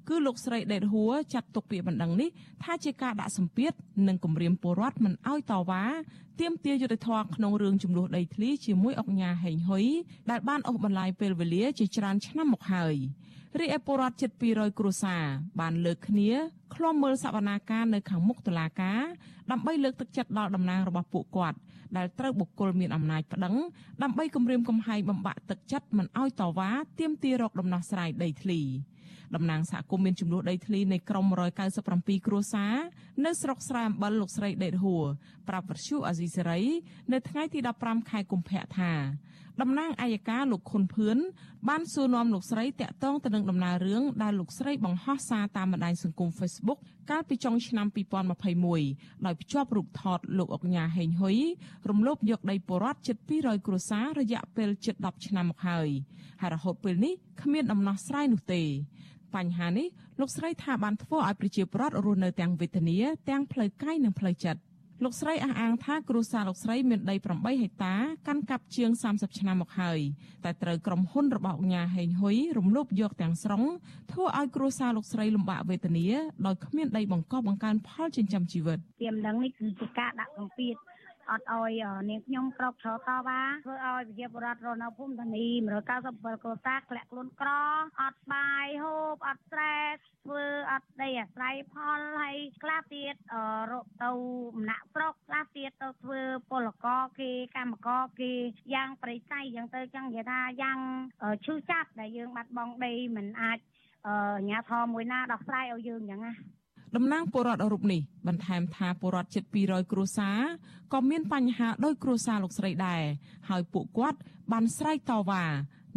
[0.08, 2.28] គឺលោកស្រីដេតហួរចាត់ទុកពាក្យបណ្ដឹងនេះ
[2.64, 3.72] ថាជាការដាក់សម្ពាធ
[4.08, 5.82] និងគំរាមពលរដ្ឋមិនអោយតវ៉ា
[6.40, 9.86] ទាមទារយុត្តិធម៌ក្នុងរឿងចំនួនដីធ្លីជាមួយអង្គញាហេងហ៊ុយ
[10.30, 12.96] ដែលបានអូសបន្លាយពេលវេលាជាច្រើនឆ្នាំមកហើយ
[13.60, 15.24] រីឯពលរដ្ឋជិត200គ្រួសារ
[15.60, 16.30] បានលើកគ្នា
[16.74, 19.02] ឃ្លាំមើលសវនាការនៅខាងមុខតុលាការ
[19.50, 21.58] ដើម្បីលើកទឹកចិត្តដល់តំណាងរបស់ពួកគាត់
[21.96, 23.54] ដែលត្រូវបុគ្គលមានអំណាចប្តឹង
[24.02, 28.60] ដើម្បីគម្រាមកំហែងបំបាក់ទឹកចិត្តមិនអោយតវ៉ាទាមទាររកដំណោះស្រាយដីធ្លី
[29.34, 31.26] តំណាងសហគមន៍មានចំនួនដីធ្លីនៃក្រុម
[31.76, 32.74] 197គ្រួសារ
[33.24, 35.06] នៅស្រុកស្រែអំបិលលោកស្រីដេតហួរ
[35.48, 36.62] ប្រាប់វិទ្យុអាស៊ីសេរី
[37.12, 38.92] នៅថ្ងៃទី15ខែកុម្ភៈថា
[39.60, 41.16] តំណាងអัยការលោកខុនភឿន
[41.68, 46.78] បានសួរនាំលោកស្រីតាក់ទងទៅនឹងដំណើររឿងដែលលោកស្រីបង្ហោះសារតាមបណ្ដាញសង្គម Facebook
[47.10, 47.86] កាលពីចុងឆ្នាំ
[48.56, 51.36] 2021ដោយភ្ជាប់រូបថតលោកអុកញ៉ាហេងហ៊ុយ
[51.88, 55.88] រំលោភយកដីពលរដ្ឋជិត200គ្រួសាររយៈពេលជិត10ឆ្នាំមកហើយ
[56.40, 58.62] ហើយរហូតពេលនេះគ្មានដំណោះស្រាយនោះទេ
[59.34, 59.86] បញ្ហានេះ
[60.20, 62.96] លោកស្រីថាបានធ្វើឲ្យប្រជាពលរដ្ឋរស់នៅទាំងវេទនា
[63.28, 64.60] ទាំងផ្លូវកាយនិងផ្លូវចិត្ត
[65.04, 67.94] លោកស្រីអះអាងថាគ្រួសារលោកស្រីមានដី8ហិកតា
[68.26, 70.00] កាន់កាប់ជាង30ឆ្នាំមកហើយ
[70.44, 73.62] តែត្រូវក្រុមហ៊ុនរបស់អង្គការហេងហ៊ុយរំលោភយកទាំងស្រុង
[74.12, 76.06] ធ្វើឲ្យគ្រួសារលោកស្រីលំបាកវេទនា
[76.46, 80.74] ដោយគ្មានដីបង្កប់បង្កើនផលចិញ្ចឹមជីវិតជាម្ដងនេះគឺជាការដាក់សម្ពាធ
[81.30, 81.70] អត់អោយ
[82.10, 85.46] នាងខ្ញុំប្រុកឆ្លតវ៉ាធ្វើឲ្យប្រជាពលរដ្ឋរស់នៅភូមិធានី
[85.94, 87.50] 197គ្រួសារធ្លាក់ខ្លួនក្រ
[88.02, 93.14] អត់បាយហូបអត់ស្រែធ្វើអត់ដីអាស្រ័យផលហើយខ្លះទៀត
[93.72, 94.10] រកទៅ
[94.54, 96.20] អំណាក់ស្រុកខ្លះទៀតទៅធ្វើ
[96.50, 98.32] ពលករគេកម្មករគេ
[98.74, 100.78] យ៉ាងប្រិស័យយ៉ាងទៅចឹងនិយាយថាយ៉ាង
[101.44, 103.58] ឈឺចាប់ដែលយើងបាត់បង់ដីមិនអាច
[104.06, 106.34] អាញាធមមួយណាដោះស្រាយឲ្យយើងចឹងណា
[106.95, 110.39] តំណាងពលរដ្ឋរូបនេះបន្ថែមថាពលរដ្ឋជិត200គ្រួសារ
[110.93, 113.03] ក៏មានបញ្ហាដោយគ្រួសារលោកស្រីដែរ
[113.49, 114.19] ហើយពួកគាត់
[114.51, 115.43] បានស្រែកតវ៉ា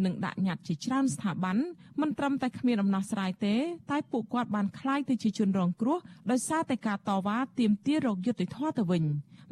[0.05, 1.57] និងដាក់ញត្តិជាច្រើនស្ថាប័ន
[2.01, 3.57] មិនត្រឹមតែគ្មានដំណោះស្រាយទេ
[3.91, 5.99] តែពួកគាត់បានคล้ายទៅជាជនរងគ្រោះ
[6.31, 9.05] ដោយសារតែការតវ៉ាទាមទាររកយុត្តិធម៌ទៅវិញ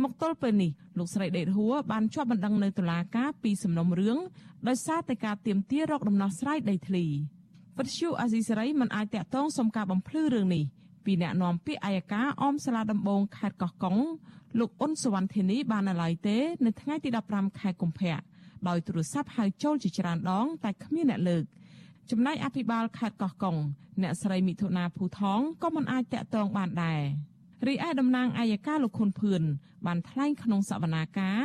[0.02, 4.18] មកទល់ពេលនេះលោកស្រីដេតហួរបានជាប់បណ្ដឹងនៅតុលាការពីសំណុំរឿង
[4.68, 7.04] ដោយសារតែការទាមទាររកដំណោះស្រាយដីធ្លី
[7.78, 10.64] វិទ្យុអាស៊ីសេរីមិនអាចតាក់ទងសុំការបំភ្លឺរឿងនេះ
[11.07, 13.97] ពីអ្នកនាំពាក្យអัยការអមសាលាដំបងខេត្តកោះកុង
[14.59, 18.17] លោកអ៊ុនសវណ្ណធានីបានណឡៃទេនៅថ្ងៃទី15ខែកុម្ភៈ
[18.67, 21.43] ដោយទូរស័ព្ទហៅចូលជាច្រើនដង តែគ្មានអ្នកលើក
[22.11, 23.57] ចំណែកអភិបាលខេត្តកោះកុង
[24.01, 27.01] អ្នកស្រីមិថុនាភូថងក៏មិនអាចតាក់ទងបានដែរ
[27.67, 29.41] រីឯតំណាងអัยការលោកខុនភឿន
[29.85, 31.41] បានថ្លែងក្នុងសវនាការ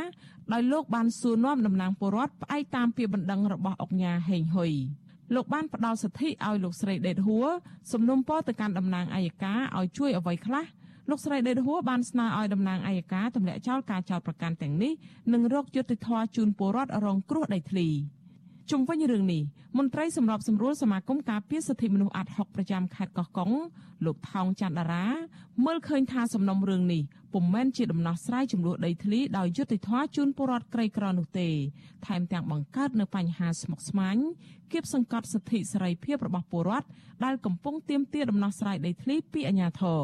[0.52, 4.72] ដោយលោកបានសួរនាំតំណាងពលរដ្ឋផ្អែកតាមពាក្យបណ្ដឹងរបស់អុកញ៉ាហេងហ៊ុយ
[5.34, 7.48] លោកបានផ្ដល់សិទ្ធិឲ្យលោកស្រីដេតហួរ
[7.92, 10.64] សំណុំពរទៅកាន់តំណាងអัยការឲ្យជួយអ្វីខ្លះ
[11.10, 14.92] លោកស្រីដេតហួរបានស្នើឲ្យតំណាងអัยការទម្លាក់ចោលការចោទប្រកាន់ទាំងនេះ
[15.32, 17.88] និងរកយុត្តិធម៌ជូនពលរដ្ឋរងគ្រោះដីធ្លី
[18.70, 19.42] ជុំវិញរឿងនេះ
[19.78, 23.50] មន្ត្រីសម្របសម្រួលសមាគមការពារសិទ្ធិមនុស្សអាត់ហុកប្រចាំខេត្តកោះកុង
[24.04, 25.06] លោកថោងច័ន្ទតារា
[25.64, 27.02] មើលឃើញថាសំណុំរឿងនេះ
[27.32, 31.48] ពុំមែនជាដំណោះស្រាយចំនួនដីធ្លីដោយយុត្តិធម៌ជូនពលរដ្ឋក្រីក្រនោះទេ
[32.06, 34.16] ថែមទាំងបង្កើតនៅបញ្ហាស្មុគស្មាញ
[34.72, 36.88] គៀបសង្កត់សិទ្ធិសេរីភាពរបស់ពលរដ្ឋ
[37.24, 40.00] ដែលកំពុងទាមទារដំណោះស្រាយដីធ្លីពីអាជ្ញាធរ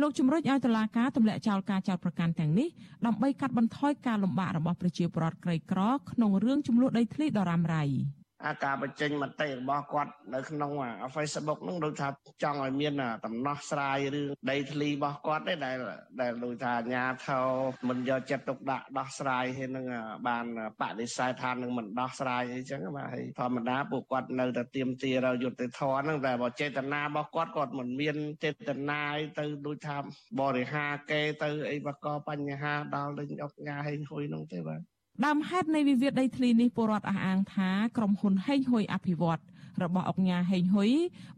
[0.00, 2.68] លោកជំរុញឲ្យតុលាការទម្លាក់ចោលការចោទប្រកាន់ទាំងនេះ
[3.06, 5.80] ដើម្បីកាត់បន្ថយការលំបាករបស់ប្រជាពលរដ្ឋក្រីក្រ
[6.10, 7.84] ក្នុងរឿងចំនួនដីធ្លីដ៏រ៉ាំរ៉ៃ។
[8.46, 10.70] អាការបញ្ចេញមតិរបស់គាត់នៅក្នុង
[11.14, 12.08] Facebook ហ្នឹងដូចថា
[12.42, 12.92] ចង់ឲ្យមាន
[13.26, 15.76] ដំណោះស្រាយរឿងដីធ្លីរបស់គាត់ទេដែល
[16.20, 17.48] ដែលដូចថាអាញាធរ
[17.88, 19.86] មិនយកចិត្តទុកដាក់ដោះស្រាយហើយនឹង
[20.28, 20.44] បាន
[20.80, 29.02] បដិសេធថានឹងមិនដោះស្រាយអីចឹងបាទហើយធម្មតាពួកគាត់នៅតែទៀមទារយុទ្ធធរហ្នឹងតែបើចេតនារបស់គាត់គាត់មិនមានចេតនា
[29.38, 29.96] ទៅដូចថា
[30.40, 39.42] បរិហាគេទៅអីបកបញ្ហាដល់លេងអុកញ៉ាហេងហ៊ុយហ្នឹងទេបាទ ដើមហេតុនៃវិវាទដីធ្លីនេះពលរដ្ឋអះអាងថាក្រុមហ៊ុនហេងហ៊ុយអភិវឌ្ឍ
[39.82, 40.90] របស់អង្គការហេងហ៊ុយ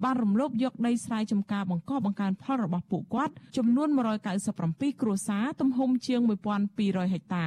[0.04, 3.88] បានរំលោភយកដីស្រែចម្ការបង្កបង្កើនផលរបស់ពួកគាត់ចំនួន
[4.44, 6.20] 197គ្រួសារទំហំជាង
[6.66, 7.46] 1200ហិកតា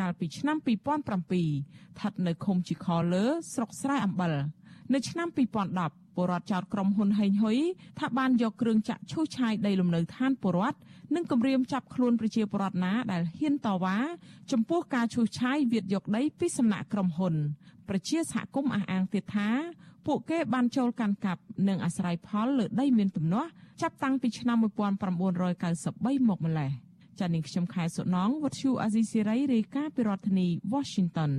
[0.00, 4.32] កាលពីឆ្នាំ2007ស្ថិតនៅឃុំជីខលើស្រុកស្រែអំបិល
[4.94, 5.28] នៅឆ្នាំ
[5.72, 7.58] 2010ពលរដ្ឋចោទក្រុមហ៊ុនហេងហ៊ុយ
[7.98, 10.78] ថាបានយកគ្រឿងចាក់ឈូសឆាយដីលំនៅឋានពលរដ្ឋ
[11.14, 13.96] និងគម្រាមចាប់ខ្លួនប្រជាពលរដ្ឋណាដែលហ៊ានតវ៉ា
[14.52, 17.34] ចំពោះការឈូសឆាយវាតយកដីពីសំណាក់ក្រុមហ៊ុន
[17.88, 19.48] ប្រជាសហគមន៍អះអាងទៀតថា
[20.06, 23.50] ពួកគេបានចូលកាន់កាប់និងអាស្រ័យផលលើដីមានទំនាស់
[23.82, 26.70] ចាប់តាំងពីឆ្នាំ1993មកម្លេះ
[27.18, 31.32] ចា៎នាងខ្ញុំខែសុណងវັດឈូអាស៊ីសេរីរាយការណ៍ពីរដ្ឋធានី Washington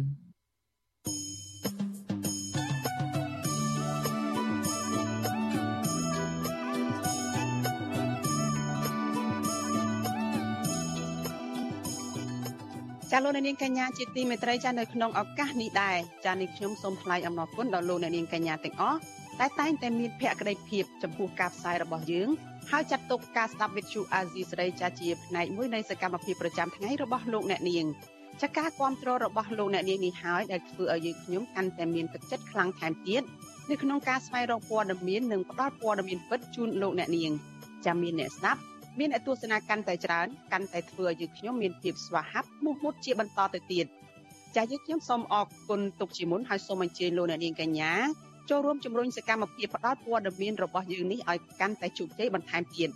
[13.16, 19.00] ចាលោកអ្នកនាងកញ្ញាជាទីមេត្រីចានៅក្នុងឱកាសនេះដែរចានេះខ្ញុំសូមថ្លែងអំណរគុណដល់លោកអ្នកនាងកញ្ញាទាំងអស់
[19.40, 22.30] ដែលតែងតែមានភក្ដីភាពចំពោះការផ្សាយរបស់យើង
[22.72, 27.86] ហើយចាត់ទុកការស្ដាប់វិទ្យុអាស៊ីសេរីចាជាផ្នែកមួយនៃសកម្មភាពប្រចាំថ្ងៃរបស់លោកអ្នកនាង
[28.42, 33.22] ចាការគ្រប់គ្រងរបស់លោកអ្នកនាងនេះហើយដែលធ្វើឲ្យយើងខ្ញុំកាន់តែមានទឹកចិត្តខ្លាំងថែមទៀត
[33.70, 37.32] នៅក្នុងការស្វែងរកព័ត៌មាននិងផ្តល់ព័ត៌មានពិតជូនលោកអ្នកនាង
[37.86, 38.62] ចាំមានអ្នកស្ដាប់
[39.00, 43.86] មានអ្នកទស្សនាកាន់តែច្រើនកាន់តែធ្វើឲ្យយើងខ្ញុំមានភាពស្វាហាប់មោះមុតជាបន្តទៅទៀត
[44.56, 47.94] ចាយើងខ្ញុំសូមអរគុណទុកជាមុនហើយសូមអញ្ជើញលោកអ្នកនាងកញ្ញា
[48.50, 52.90] ចូលរួមជំរុញសកម្មភាពផ្តល់ព័ត៌មានរបស់យើងនេះឲ្យកាន់តែជោគជ័យបន្ថែមទៀត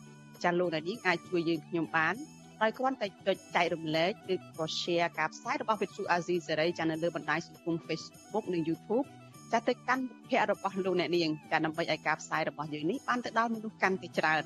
[0.43, 2.15] ចាលោកអ្នកនាងអាចជួយយើងខ្ញុំបាន
[2.61, 9.05] ដោយគ្រាន់តែចុចចែករំលែកឬក៏ share ការផ្សាយរបស់វិទ្យុអាស៊ីសេរីចានៅលើបណ្ដាញសង្គម Facebook និង YouTube
[9.51, 14.43] ចាទៅកាន់ភ័ក្ររបស់លោកអ្នកនាងចាដើម្បីឲ្យការផ្សាយរបស់យើងនេះបានទៅដល់មនុស្សកាន់តែច្រើន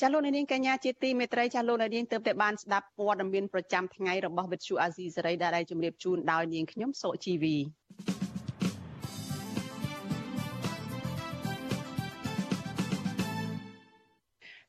[0.00, 7.56] ចាលោកនាងកញ្ញាជាទីមេត្រីចាលោកនាងទើបតែបានស្ដាប់ព័ត៌មានប្រចាំថ្ងៃរបស់វិទ្យុអាស៊ីសេរីដែលជម្រាបជូនដោយនាងខ្ញុំសុជីវី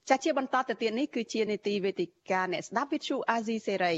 [0.09, 3.95] ចាជាបន្តទៅទៀតនេះគឺជានីតិវេទិកាអ្នកស្ដាប់វិទ្យុអាស៊ីសេរី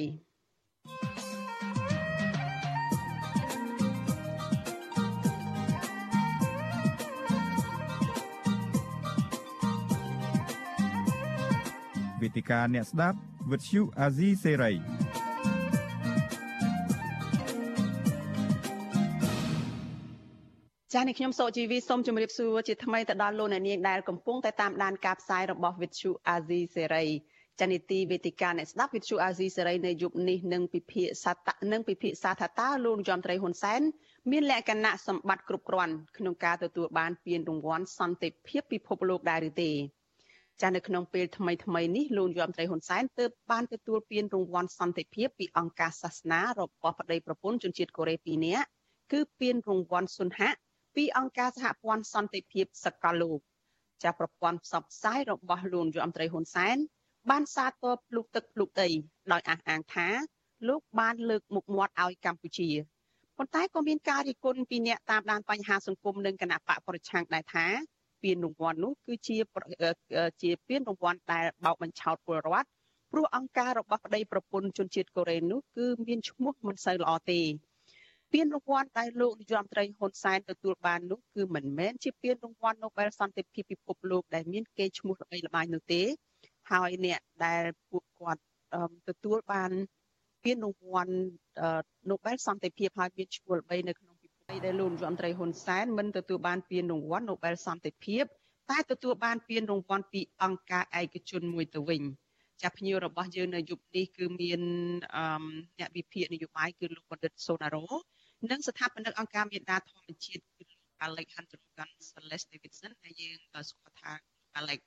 [12.23, 13.17] វេទិកាអ្នកស្ដាប់
[13.51, 14.73] វិទ្យុអាស៊ីសេរី
[20.93, 27.05] ចា៎នេះខ្ញុំសូជីវីសូមជម្រាបសួរជាថ្មីទៅដល់លោកអ្នកនាងដែលកំពុងតែតាមដានការផ្សាយរបស់វិទ្យុអាស៊ីសេរី
[27.59, 31.33] ចានីតិវេទិកាអ្នកស្ដាប់វិទ្យុអាស៊ីសេរីនៅយប់នេះនឹងពិភាក្សា
[31.71, 33.81] នឹងពិភាក្សាថាតើលោកយមត្រីហ៊ុនសែន
[34.31, 39.71] មានលក្ខណៈសម្បត្តិគ្រប់គ្រាន់ក្នុងការទទួលបានពានរង្វាន់សន្តិភាពពិភពលោកដែរឬទេ
[40.61, 48.67] ចានៅក្នុងពេលថ្មីថ្មីនេះលោកយមត្រីហ៊ុនសែនទើបបានទទួលពានរង្វាន់សន្តិភាពពីអង្គការសាសនារបស់ប្តីប្រពន្ធជនជាតិកូរ៉េ2នាក់
[49.11, 50.51] គឺពានរង្វាន់សុនហៈ
[50.95, 53.39] ពីអង្គការសហព័ន្ធសន្តិភាពសកលលោក
[54.03, 56.77] ចាប្រព័ន្ធផ្សព្វផ្សាយរបស់លោកយមត្រីហ៊ុនសែន
[57.29, 58.89] បានសាទរភ្លុកទឹកភ្លុកដី
[59.31, 60.07] ដោយអះអាងថា
[60.67, 62.69] លោកបានលើកមុខមាត់ឲ្យកម្ពុជា
[63.37, 67.65] ប៉ុន្តែក៏មានការរិះគន់ពីអ្នកតាមដានបញ្ហាសង្គមនិងគណៈបកប្រឆាំងដែរថា
[68.23, 69.37] ពានរង្វាន់នោះគឺជា
[70.41, 72.67] ជាពានរង្វាន់ដែលបោកបញ្ឆោតពលរដ្ឋ
[73.11, 77.41] ព្រោះអង្គការរបស់ប្តីប្រពន្ធជនជាតិកូរ៉េនោះគឺមានឈ្មោះមិនសូវល្អទេ
[78.33, 86.01] ពានរង្វាន់ដែលលោកនាយរដ្ឋមន្ត្រីហ៊ុនសែនទទួលបាននោះគឺមិនមែនជាពានរង្វាន់ Nobel សន្តិភាពពិភពលោកដែលមានកេរ្តិ៍ឈ្មោះល្បីល្បាញនោះទេ
[86.71, 88.41] ហើយអ្នកដែលពួកគាត់
[89.09, 89.71] ទទួលបាន
[90.43, 91.13] ពានរង្វាន់
[92.09, 94.12] Nobel សន្តិភាពហើយមានឈ្មោះល្បីនៅក្នុង
[94.53, 98.23] ពិភពដែលលោកនាយរដ្ឋមន្ត្រីហ៊ុនសែនមិនទទួលបានពានរង្វាន់ Nobel សន្តិភាព
[98.71, 102.01] តែទទួលបានពានរង្វាន់ពីអង្គការឯកជនមួយទៅវិញ
[102.61, 104.61] ចាភ្ញៀវរបស់យើងនៅយុគនេះគឺមាន
[105.79, 107.85] អ្នកវិភាគនយោបាយគឺលោកបណ្ឌិតសូណារ៉ូ
[108.51, 113.39] និងស្ថាបនិកអង្គការមេដាធម្មជាតិគឺលោក Alejandro Gonzalez Davidson ដែលយើង
[113.69, 114.11] ស្គាល់ថា
[114.59, 114.79] Alex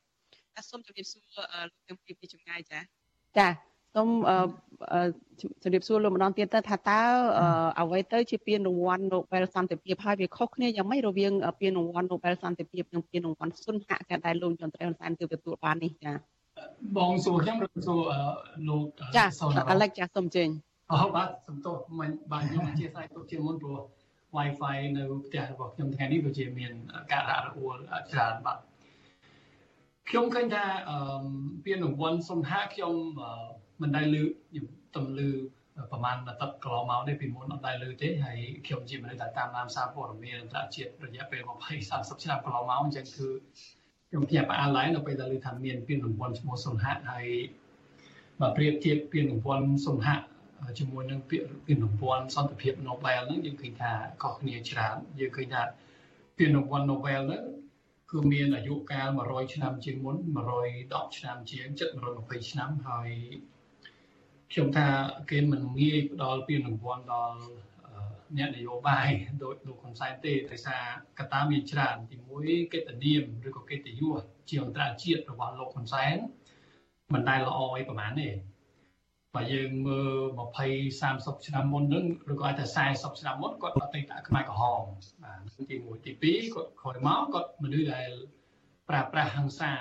[0.55, 2.81] ចាសូមជម្រាបសួរលោកទាំងពីរពីចម្ងាយចា
[3.39, 3.49] ចា
[3.97, 4.09] សូម
[5.63, 7.01] ជម្រាបសួរលោកម្ដងទៀតទៅថាតើ
[7.81, 16.13] អ្វីទៅជាពានរង្វាន់ Nobel សន្តិភាពហើយវាខុសគ្នាយ៉ាងម៉េចរវាងពានរង្វាន់ Nobel សន្តិភាពនិងពានរង្វាន់សុនហៈដែលលោកយន្តត្រីហ៊ុនសែនទើបទទួលបាននេះចា
[16.97, 18.01] បងសួរខ្ញុំឬសួរ
[18.69, 18.85] លោក
[19.17, 19.25] ចា
[19.71, 20.49] អាឡិចចាសូមជើញ
[20.93, 23.79] អូបាទសំទោសមិនបាទខ្ញុំអធិស្ឋានទុកជាមុនព្រោះ
[24.37, 26.73] Wi-Fi នៅផ្ទះរបស់ខ្ញុំថ្ងៃនេះវាជាមាន
[27.13, 27.77] ការរអាក់រអួល
[28.13, 28.59] ច្រើនបាទ
[30.09, 31.27] ខ្ញុំឃើញថាអឺ
[31.65, 32.95] ពានរង្វាន់សុនហាខ្ញុំ
[33.81, 34.67] មិនដែលលើខ្ញុំ
[34.97, 35.31] ទំលឺ
[35.91, 43.29] ប្រហែលអាទិត្យកន្លងមកនេះពីមុនអត់ដែលលើទេហើយខ្ញុំជាមនុស្សដែលតាមដានសារព័ត៌មានអន្តរជាតិរយៈពេល20 30ឆ្នាំកន្លងមកអញ្ចឹងគឺ
[44.09, 47.27] ខ្ញុំភ្ញាក់ផ្អើលឡើងនៅពេលដែលឮថាមានពានរង្វាន់ឈ្មោះសុនហាហើយ
[48.41, 50.15] បើប្រៀបធៀបពានរង្វាន់សុនហា
[50.79, 55.63] ជាមួយនឹងពាក្យពានរង្វាន់សន្តិភាព Nobel ហ្នឹងយើងឃើញថាខុសគ្នាច្រើនយើងឃើញថា
[56.39, 57.43] ពានរង្វាន់ Nobel ហ្នឹង
[58.11, 60.17] គឺមានអាយុកាល100ឆ្នាំជាងមុន
[60.67, 61.89] 110ឆ្នាំជាងជិត
[62.21, 63.11] 120ឆ្នាំហើយ
[64.53, 64.87] ខ្ញុំថា
[65.31, 67.39] គេមិនងាយផ្ដល់ពានរង្វាន់ដល់
[68.37, 69.09] អ្នកនយោបាយ
[69.43, 70.83] ដោយលោកហ៊ុនសែនទេដោយសារ
[71.19, 76.17] កត្តាមានច្រើនទីមួយកិត្តិនាមឬក៏កិត្តិយសជាអន្តរជាតិរបស់លោកហ៊ុនសែន
[77.15, 78.29] មិនដែលល្អអីប្រហែលទេ
[79.35, 80.13] បើយើងមើល
[80.65, 84.83] 20 30ឆ្នាំមុនហ្នឹងឬក៏អាចថា40ឆ្នាំមុនគាត់អតីតខ្មែរក្រហម
[85.23, 88.11] បាទទី1ទី2គាត់ក្រោយមកគាត់មនុស្សដែល
[88.89, 89.73] ប្រើប្រាស់ហិង្សា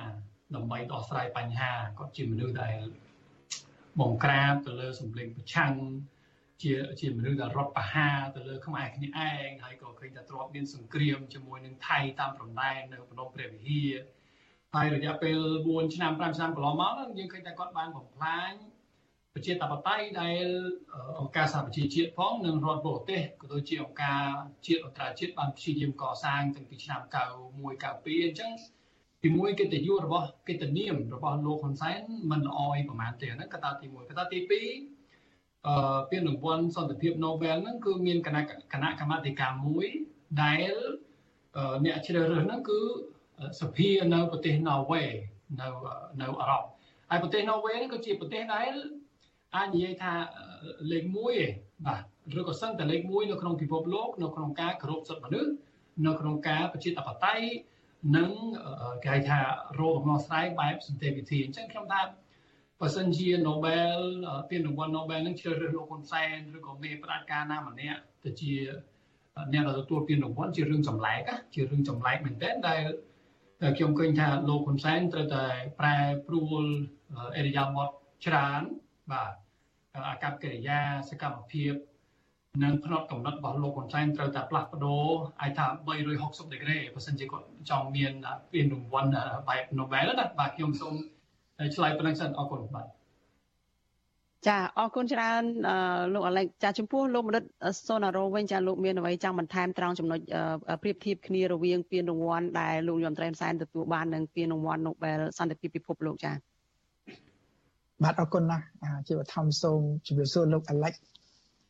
[0.55, 2.77] ដើម្បីដោះស្រាយបញ្ហាគាត់ជាមនុស្សដែល
[4.01, 5.73] បង្ក្រាបទៅលើសម្លេងប្រឆាំង
[6.61, 13.93] ជាជាមនុស្សដែលរត់ប្រហារទៅលើខ្មែរគ្នាឯងហើយក៏ឃើញថាទ្របមានសង្គ្រាមជាមួយនឹងថៃតាមព្រំដែននៅភ្នំព្រះវិហារ
[14.75, 18.51] ហើយរយៈពេល4ឆ្នាំ5ឆ្នាំកន្លងមកយើងឃើញថាគាត់បានបំផ្លាញ
[19.33, 20.45] ប្រជាធិបតេយ្យដែល
[21.19, 24.21] អង្គការសហប្រជាជាតិផងនិងរដ្ឋបរទេសក៏ដូចជាអង្គការ
[24.65, 27.13] ជាតិអន្តរជាតិបានព្យាយាមកសាងតាំងពីឆ្នាំ91
[27.63, 28.51] 92អញ្ចឹង
[29.25, 32.01] ទីមួយកិត្តិយសរបស់កិត្តិនាមរបស់លោកហ៊ុនសែន
[32.31, 38.41] មិនល្អអីប្រហែលទេហ្នឹងកត្តាទី1កត្តាទី2អឺពានរង្វាន់សន្តិភាព Nobel ហ្នឹងគឺមានគណៈ
[38.73, 39.87] គណៈកម្មាធិការមួយ
[40.43, 40.73] ដែល
[41.85, 42.79] អ្នកជ្រើសរើសហ្នឹងគឺ
[43.61, 45.09] សភានៅប្រទេស Norway
[45.59, 45.67] នៅ
[46.21, 46.63] នៅអឺរ៉ុប
[47.09, 48.73] ហើយប្រទេស Norway ហ្នឹងគឺជាប្រទេសដែល
[49.55, 50.13] អាចនិយាយថា
[50.91, 51.51] លេខ1ឯង
[51.85, 52.01] បាទ
[52.39, 55.51] ឬក៏សឹងតែលេខ1នៅក្នុងពិភពលោកនៅក្នុងការគោរពសិទ្ធិមនុស្ស
[56.05, 57.45] នៅក្នុងការប្រជាធិបតេយ្យ
[58.15, 58.29] និង
[59.05, 59.39] គេហៅថា
[59.79, 62.01] រោគដំណោះស្រាយបែបសន្តិវិធីអញ្ចឹងខ្ញុំថា
[62.79, 63.99] បើសិនជា Nobel
[64.49, 68.53] ពានរង្វាន់ Nobel នឹងជ្រើសរើសលោកហ៊ុនសែនឬក៏មេផ្ដាច់ការណាម្នាក់ទៅជា
[69.53, 71.21] អ្នកដែលទទួលពានរង្វាន់ជារឿងចម្លែក
[71.53, 72.81] ជារឿងចម្លែកមែនទែនដែល
[73.77, 75.45] ខ្ញុំឃើញថាលោកហ៊ុនសែនត្រូវតែ
[75.79, 75.97] ប្រែ
[76.27, 76.63] ប្រួល
[77.35, 77.89] អេរិយាបថ
[78.25, 78.61] ច្រើន
[79.11, 79.33] បាទ
[80.07, 80.79] អាកប្បកិរិយា
[81.09, 81.73] សកម្មភាព
[82.63, 85.05] និងផ្នត់កំណត់របស់លោកហ៊ុនសែនត្រូវតែផ្លាស់ប្ដូរ
[85.41, 85.65] អាចថា
[86.05, 88.13] 360ដឺក្រេបើសិនជាគាត់ចង់មាន
[88.53, 89.09] ពានរង្វាន់
[89.49, 90.93] បែប Nobel ណាបាទខ្ញុំសូម
[91.75, 92.87] ឆ្លើយប៉ុណ្្នឹងសិនអរគុណបាទ
[94.47, 95.43] ចាអរគុណច្រើន
[96.13, 97.43] លោកអាឡិចចាចំពោះលោកមនិត
[97.87, 100.19] សូណារ៉ូវិញចាលោកមានអ្វីចង់បន្ថែមត្រង់ចំណុច
[100.81, 106.31] ប្រៀបធៀបគ្នារវាងពានរង្វាន់ដែលលោកយមត្រែនសែនទទួលបាននិងពានរង្វាន់ Nobel សន្តិភាពពិភពលោកចា
[108.03, 108.63] បាទអរគុណណាស់
[109.07, 110.93] ជាបឋមសូមជម្រាបសួរលោកអាឡិច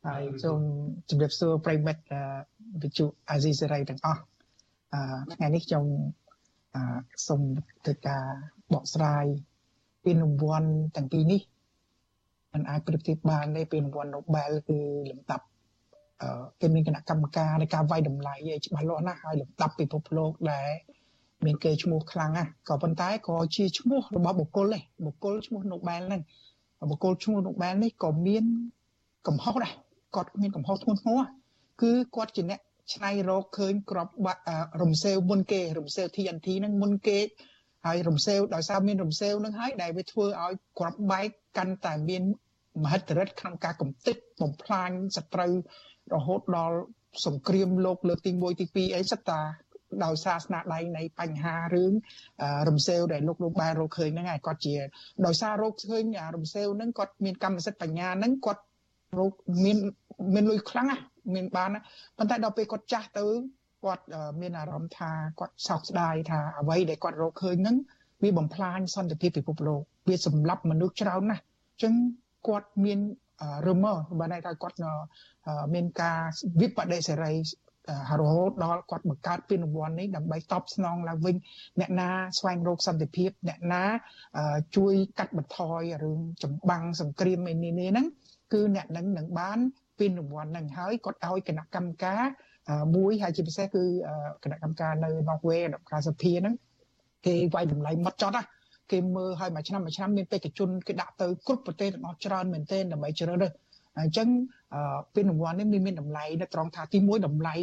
[0.08, 0.62] ហើយសូម
[1.10, 2.03] ជម្រាបសួរប្រិមិត្ត
[2.82, 4.22] វិទ្យុអាស៊ីសេរីទាំងអស់
[5.34, 5.86] ថ្ងៃនេះខ្ញុំ
[7.28, 7.41] សូម
[7.86, 8.24] ធ្វើការ
[8.74, 9.26] បកស្រាយ
[10.06, 11.41] ពានរង្វាន់ទាំងពីរនេះ
[12.53, 14.80] มันអាចប្រៀបធៀបបានទេពានរង្វាន់ Nobel គឺ
[15.10, 15.45] លំដាប់
[16.62, 20.70] គេមានគណៈកម្មការនៃការវាយតម្លៃឲ្យច្បាស់លាស់ណាស់ហើយលំដាប់ពិភពលោកដែល
[21.45, 26.22] មានគេឈ្មោះខ្លាំងណាស់ក៏ប៉ុន្តែក៏ជាឈ្មោះរបស់បុគ្គលដែរបុគ្គលឈ្មោះ Nobel ហ្នឹង
[26.89, 28.43] បុគ្គលឈ្មោះ Nobel នេះក៏មាន
[29.28, 29.74] កំហុសដែរ
[30.16, 31.22] គាត់មានកំហុសធ្ងន់ធ្ងរ
[31.82, 32.61] គឺគាត់ជាអ្នក
[32.93, 34.07] ឆ្នៃរកឃើញក្រប
[34.82, 37.20] រំសេវមុនគេ រំសេវ TNT ហ្នឹងមុនគេ
[37.86, 42.24] ហើយរំសេវដោយសារមានរំសេវនឹងហើយដែលវាធ្វើឲ្យក្របបែកកាន់តែមាន
[42.84, 45.51] មហិទ្ធិឫទ្ធិក្នុងការកំទេចបំផ្លាញសត្រូវ
[46.13, 46.78] រហូតដល់
[47.26, 49.41] សង្គ្រាមលោកលើកទី1ទី2អីសិតតា
[50.05, 51.93] ដោយសារស្នាដៃនៃបញ្ហារឿង
[52.70, 54.76] រំសេវដែលលោកលោកបានរកឃើញហ្នឹងហើយគាត់ជា
[55.26, 56.03] ដោយសាររកឃើញ
[56.36, 58.63] រំសេវហ្នឹងគាត់មានកម្មសិទ្ធិបញ្ញាហ្នឹងគាត់
[59.20, 59.34] រក
[59.66, 59.78] មាន
[60.34, 61.03] មានលុយខ្លាំងណាស់
[61.36, 61.70] មានបាន
[62.18, 63.26] ប៉ុន្តែដល់ពេលគាត់ចាស់ទៅ
[63.84, 64.05] គាត់
[64.41, 67.78] មានអារម្មណ៍ថាគាត់សោកស្ដាយថាអ្វីដែលគាត់រកឃើញហ្នឹង
[68.24, 71.93] វាបំផ្លាញសន្តិភាពពិភពលោកវាសម្លាប់មនុស្សច្រើនណាស់អញ្ចឹង
[72.47, 72.99] គាត់មាន
[73.68, 74.78] រមើបើន័យថាគាត់
[75.74, 76.20] មានការ
[76.61, 77.34] វិបដិសេរី
[78.22, 81.36] រហូតដល់គាត់បង្កើតពានរង្វាន់នេះដើម្បីតបស្នងឡើងវិញ
[81.80, 82.09] អ្នកណា
[82.39, 83.84] ស្វែងរកសន្តិភាពអ្នកណា
[84.76, 88.07] ជួយកាត់បន្ថយរឿងចម្បាំងសង្គ្រាមឯនេះហ្នឹង
[88.53, 89.59] គឺអ្នកនឹងនឹងបាន
[90.00, 92.22] ពានរង្វាន់ហ្នឹងហើយគាត់ឲ្យគណៈកម្មការ
[92.96, 93.84] មួយហើយជាពិសេសគឺ
[94.43, 96.56] គណៈកម្មការនៅ Norway ដល់ការសភាហ្នឹង
[97.26, 98.43] គេវាយតម្លៃម៉ត់ចត់ណា
[98.91, 103.52] គេមើលឲ្យមួយឆ្នាំមួយឆ្នាំមានបេក្ខជនគេដាក់ទៅគ្រប់ប្រទេសទាំងអស់ច្រើនមែនទែនដើម្បីជ្រើសរើស
[104.00, 104.28] អញ្ចឹង
[105.14, 107.56] ពានរង្វាន់នេះមានតម្លៃនៅត្រង់ថាទី1តម្លៃ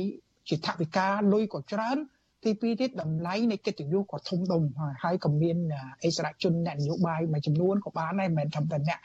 [0.48, 1.96] ជាថវិកាលុយក៏ច្រើន
[2.44, 4.62] ទី2ទៀតតម្លៃនៃកិត្តិយសក៏ធំដុំ
[5.02, 5.56] ហើយក៏មាន
[6.04, 8.98] អិសរាជជនអ្នកនយោបាយមួយចំនួនក៏បានដែរមិនមែនត្រឹមតែអ្នក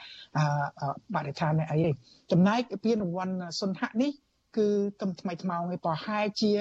[1.15, 1.91] បរិស្ថានអ្នកអីទេ
[2.31, 4.11] ចំណែកពានរង្វាន់សុនហៈនេះ
[4.57, 4.67] គឺ
[5.01, 6.53] ទំថ្មីថ្មោងឯប្រហែលជា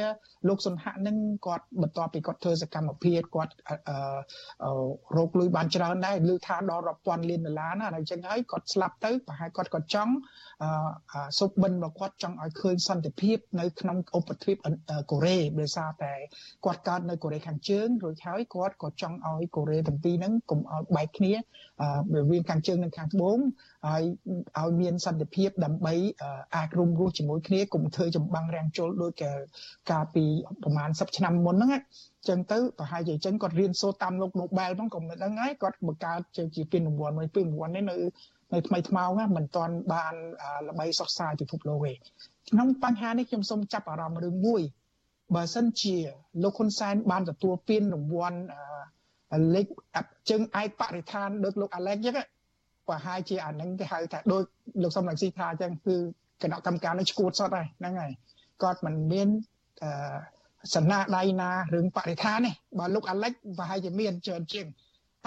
[0.49, 1.17] លោកសុនហៈនឹង
[1.47, 3.55] គាត់បន្ទាប់ពីគាត់ធ្វើសកម្មភាពគាត់
[5.17, 10.13] រកលុយបានច្រើនដែរឮថាដល់រាប់ពាន់លានដុល្លារណាហើយអញ្ចឹងហើយគាត់ស្លាប់ទៅប្រហែលគាត់ក៏ចង់
[11.39, 14.57] សុបបិនរបស់គាត់ចង់ឲ្យឃើញសន្តិភាពនៅក្នុងឧបទ្វីប
[15.11, 16.15] កូរ៉េដោយសារតែ
[16.65, 21.39] គាត់កើតនៅកូរ៉េខាងជើងរួចហើយគាត់ក៏ចង់ឲ្យកូរ៉េទាំងពីរហ្នឹងកុំឲ្យបែកគ្នារ
[22.31, 23.39] វាងខាងជើងនិងខាងត្បូង
[23.87, 24.03] ហើយ
[24.59, 25.95] ឲ្យមានសន្តិភាពដើម្បី
[26.57, 29.13] អាចរួមរស់ជាមួយគ្នាកុំធ្វើចម្បាំងរាំងជលដូច
[29.91, 30.25] កាលពី
[30.63, 31.83] ប្រហែល10ឆ្នាំមុនហ្នឹង
[32.29, 36.21] ចឹងទៅប្រហែលជាអញ្ចឹងគាត់រៀនសូត្រតាមលោក Nobel ហ្នឹងក៏មិនដឹងហើយគាត់បង្កើត
[36.57, 37.97] ជាពានរង្វាន់មួយពានរង្វាន់នេះនៅ
[38.53, 40.15] នៅថ្មីថ្មោងមិនទាន់បាន
[40.69, 41.93] ល្បីសុខសាយពិភពលោកទេ
[42.51, 44.63] ក្នុងបញ្ហានេះខ្ញុំសូមចាប់អារម្មណ៍រឿងមួយ
[45.35, 45.97] បើសិនជា
[46.43, 48.39] លោកហ៊ុនសែនបានទទួលពានរង្វាន់
[49.55, 49.67] លេខ
[50.31, 52.15] ជើងឯកបរិស្ថានដូចលោកអាឡែកចឹង
[52.89, 54.43] ប្រហែលជាអានឹងគេហៅថាដូច
[54.83, 55.97] លោកសំរងស៊ីថាអញ្ចឹងគឺ
[56.43, 58.13] គណៈកម្មការនឹងឈួតសតហើយហ្នឹងហើយ
[58.63, 59.29] គាត់មិនមាន
[59.83, 59.91] អឺ
[60.75, 64.67] សណាដៃណារឿងបរិស្ថាននេះបើលោកអាឡិចប្រហែលជាមានច្រើនជាង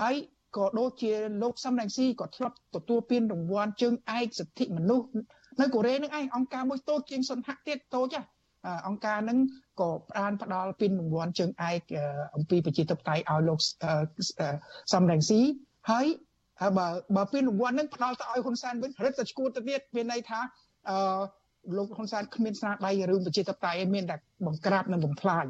[0.01, 0.16] ហើយ
[0.57, 1.12] ក៏ដូចជា
[1.43, 5.07] លោកសំរងស៊ីក៏ធ្លាប់ទទួលពានរង្វាន់ជើងឯកសិទ្ធិមនុស្ស
[5.62, 8.16] នៅកូរ៉េនឹងឯងអង្គការមួយតូចជាងសុនហៈទៀតតូច
[8.88, 9.38] អង្គការនឹង
[9.82, 11.82] ក៏ផ្ដានផ្ដាល់ពានរង្វាន់ជើងឯក
[12.36, 13.60] អំពីប្រជាធិបតេយ្យឲ្យលោក
[14.93, 15.41] សំរងស៊ី
[15.89, 16.05] ហើយ
[16.78, 20.39] បើបើពានរង្វាន់នឹងផ្ដាល់ទៅឲ្យហ៊ុនសែនវិញរឹតតែឈួតទៅទៀតមានន័យថា
[20.89, 21.22] អឺ
[21.78, 24.16] លោកហ៊ុនសែនគ្មានស្នាដៃរឿងប្រជាធិបតេយ្យមានតែ
[24.47, 25.45] បង្ក្រាបនិងបំផ្លាញ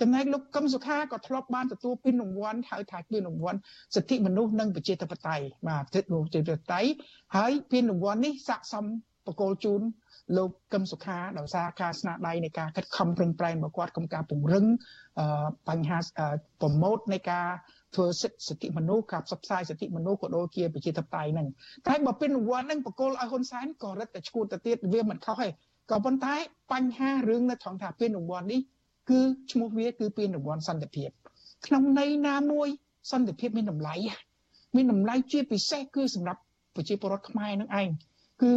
[0.00, 3.58] ចំណែកលោកកឹមសុខាក៏ធ្លាប់បានទទួលពានរង្វាន់ហៅថាពានរង្វាន់
[3.94, 6.90] សិទ្ធិមនុស្សនិងប្រជាធិបតេយ្យបាទសិទ្ធិមនុស្សប្រជាធិបតេយ្យ
[7.36, 8.84] ហើយពានរង្វាន់នេះស័ក្តិសម
[9.26, 9.82] បកគលជូន
[10.36, 14.64] លោកកឹមសុខាដោយសារការស្នាដៃនៃការខិតខំប្រឹងប្រែងរបស់គាត់ក្នុងការពង្រឹង
[15.68, 15.98] បញ្ហា
[16.60, 17.46] ប្រម៉ូតនៃការ
[17.94, 21.48] ធ្វើសិទ្ធិសិទ្ធិមនុស្សការផ្សព្វផ្សាយសិទ្ធិមនុស្សក៏ដូចជាប្រជាធិបតេយ្យហ្នឹង
[21.86, 25.48] តែបើពីនវត្តហ្នឹងបកគលឲ្យហ៊ុនសែនក៏រឹតតែឈួតទៅទៀតវាមិនខុសទេ
[25.90, 26.34] ក៏ប៉ុន្តែ
[26.72, 28.60] បញ្ហារឿងនៅត្រង់ថាពីនវត្តនេះ
[29.10, 29.20] គឺ
[29.50, 31.08] ឈ្មោះវាគឺពីនវត្តសន្តិភាព
[31.66, 32.68] ក្នុងន័យណាមួយ
[33.12, 33.94] សន្តិភាពមានតម្លៃ
[34.76, 36.40] មានតម្លៃជាពិសេសគឺសម្រាប់
[36.76, 37.88] ប្រជាពលរដ្ឋខ្មែរនឹងឯង
[38.42, 38.52] គឺ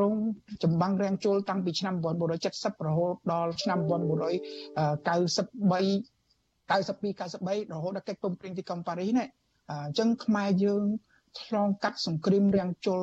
[0.00, 0.14] រង
[0.62, 1.94] ចម្បាំងរាំងជលតាំងពីឆ្នាំ
[2.40, 6.19] 1970រហូតដល់ឆ្នាំ1993
[6.70, 9.28] 92 93រហូតដល់កិច្ចព្រមព្រៀងទីក្រុងប៉ារីសនេះ
[9.70, 10.84] អញ្ចឹងខ្មែរយើង
[11.40, 13.02] ឆ្លងកាត់សង្គ្រាមរាំងជល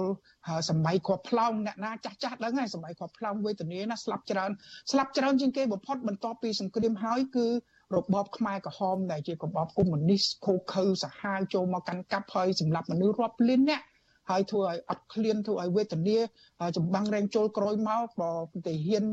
[0.69, 4.51] សម័យគាត់ផ្លោងអ្នកណាចាស់ចាស់ដឹងហើយសម័យគាត់ផ្លោងវេទនាណាស្លាប់ច្រើន
[4.91, 7.47] ស្លាប់ច្រើនជាងគេបំផុតបន្ទាប់ពីសង្គ្រាមហើយគឺ
[7.95, 13.81] របបខ្មែរក្រហមដែលជារបបកុម្មុយនីសខូខើសាហាវចូលមកកាន់កាប់ហើយសម្រាប់មនុស្សរាប់លានអ្នក
[14.29, 16.17] ហើយធ្វើឲ្យអត់ឃ្លានធ្វើឲ្យវេទនា
[16.77, 19.05] ចម្បាំងរែងជុលក្រោយមកក៏ប្រទេសហ៊ាន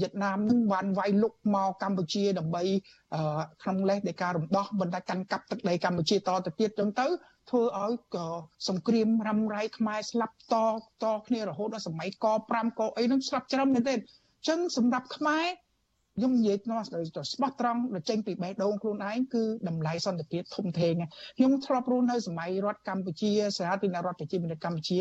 [0.00, 2.62] វៀតណាមនឹងបានវាយលុកមកកម្ពុជាដើម្បី
[3.62, 7.06] ក្នុងលេសនៃការរំដោះបន្តកាន់កាប់ទឹកដីកម្ពុជាតទៅទៀតចឹងទៅ
[7.50, 8.26] ធ្វើឲ្យក៏
[8.68, 10.54] សង្គ្រាមរ៉ាំរ៉ៃខ្មែរស្លាប់ត
[11.02, 15.46] តគ្នារហូតដល់សម័យក5កអីនឹងស្លាប់ច្រើនមែនទេអញ្ចឹងសម្រាប់ខ្មែរ
[16.16, 20.94] ខ្ញុំនិយាយនោះទៅស្បោះត្រង់ដល់ចេញពីបេះដូងខ្លួនឯងគឺតម្លៃសន្តិភាពធំធេង
[21.36, 24.98] ខ្ញុំធ្លាប់រស់នៅសម័យរដ្ឋកម្ពុជាសាធារណរដ្ឋប្រជាមានិតកម្ពុជា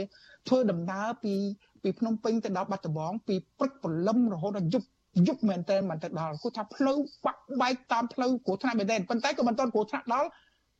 [0.47, 1.35] ធ្វើដំណើរពី
[1.83, 4.87] ពីភ្នំពេញទៅដល់បាត់ដំបងពីព្រឹកព្រលឹមរហូតដល់យប់
[5.27, 10.27] យប់មែនតើមិនទៅដល់គាត់ថាផ្លូវបាក់បែកតាមផ្លូវគ្រោះថ្នាក់មែនតើប៉ុន្តែក៏មិនទាន់គ្រោះថ្នាក់ដល់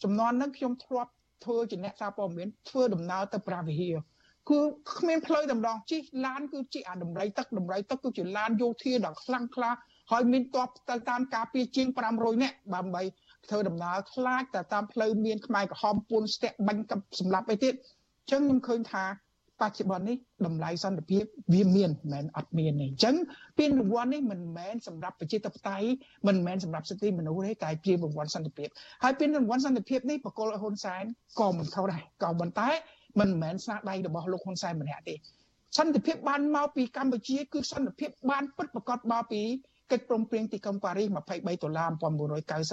[0.03, 1.11] ចំនួនហ្នឹងខ្ញុំធ្លាប់
[1.43, 3.95] ធ្វើជាអ្នកសារព័ត៌មានធ្វើដំណើរទៅប្រាវិហារ
[4.49, 4.59] គឺ
[4.97, 9.71] គ្មានផ្លូវតម្ដងជិះឡានគឺជាអាដំរីទឹកដំរីទឹកគឺជាឡានយោធាដ៏ខ្លាំងក្លា
[10.11, 13.01] ហើយមានតបទៅតាមការពារជាង500នាក់ដើម្បី
[13.49, 19.05] ធ្វើដំណើរខ្លាចតែតាមផ្លូវមានខ្មែរក្រហមពួនស្ទាក់បាញ់กับសម្លាប់អីទៀតអញ្ចឹងខ្ញុំឃើញថា
[19.61, 21.23] បច្ចុប្បន្ននេះតម្លៃសន្តិភាព
[21.53, 23.15] វាមានមិនមែនអត់មានទេអញ្ចឹង
[23.57, 25.87] ពានរង្វាន់នេះមិនមែនសម្រាប់ប្រជាធិបតេយ្យ
[26.27, 28.69] មិនមែនសម្រាប់សិទ្ធិមនុស្សទេតែជារង្វាន់សន្តិភាព
[29.03, 31.03] ហើយពានរង្វាន់សន្តិភាពនេះបកគលហ៊ុនសែន
[31.39, 32.69] ក៏មិនខុសដែរក៏ប៉ុន្តែ
[33.19, 35.15] មិនមែនស្នាដៃរបស់លោកហ៊ុនសែនម្នាក់ទេ
[35.77, 39.41] សន្តិភាពបានមកពីកម្ពុជាគឺសន្តិភាពបានពិតប្រកបមកពី
[39.93, 41.89] កិច្ចព្រមព្រៀងទីក្រុងប៉ារីស23ដុល្លារ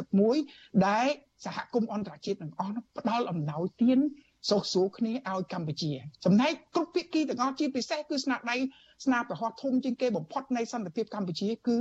[0.00, 1.06] 1991ដែល
[1.44, 3.98] សហគមន៍អន្តរជាតិទាំងអស់នោះផ្ដល់អំណោយទាន
[4.50, 5.92] សុខស្រួលគ្នាឲ្យកម្ពុជា
[6.24, 8.56] ចំណែកគ្រប់ភាគីទាំងអស់ជាពិសេសគឺស្នាដៃ
[9.04, 11.78] ស្នាប្រហោះធំជាងគេបំផុតនៃសន្តិភាពកម្ពុជាគឺ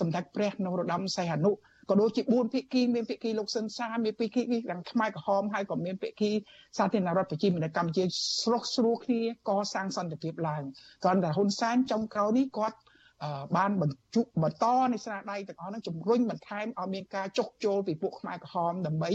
[0.00, 1.52] សម្ដេចព្រះនរោត្តមសីហនុ
[1.90, 6.30] ក៏ដូចជា4ភាគីមានភាគីលោកស៊ិនសាមានភាគីទាំងខ្មែរក្រហមហើយក៏មានភាគី
[6.78, 8.04] សាធារណរដ្ឋប្រជាមានិតកម្ពុជា
[8.42, 10.62] ស្រុះស្រួលគ្នាកសាងសន្តិភាពឡើង
[11.02, 12.76] គ្រាន់តែហ៊ុនសែនចុងក្រោយនេះគាត់
[13.56, 19.10] បានបញ្ជុបន្តនៃស្នាដៃទាំងអស់ហ្នឹងជំរុញបន្ថែមឲ្យមានការចុះចូលពីពួកខ្មែរក្រហមដើម្បី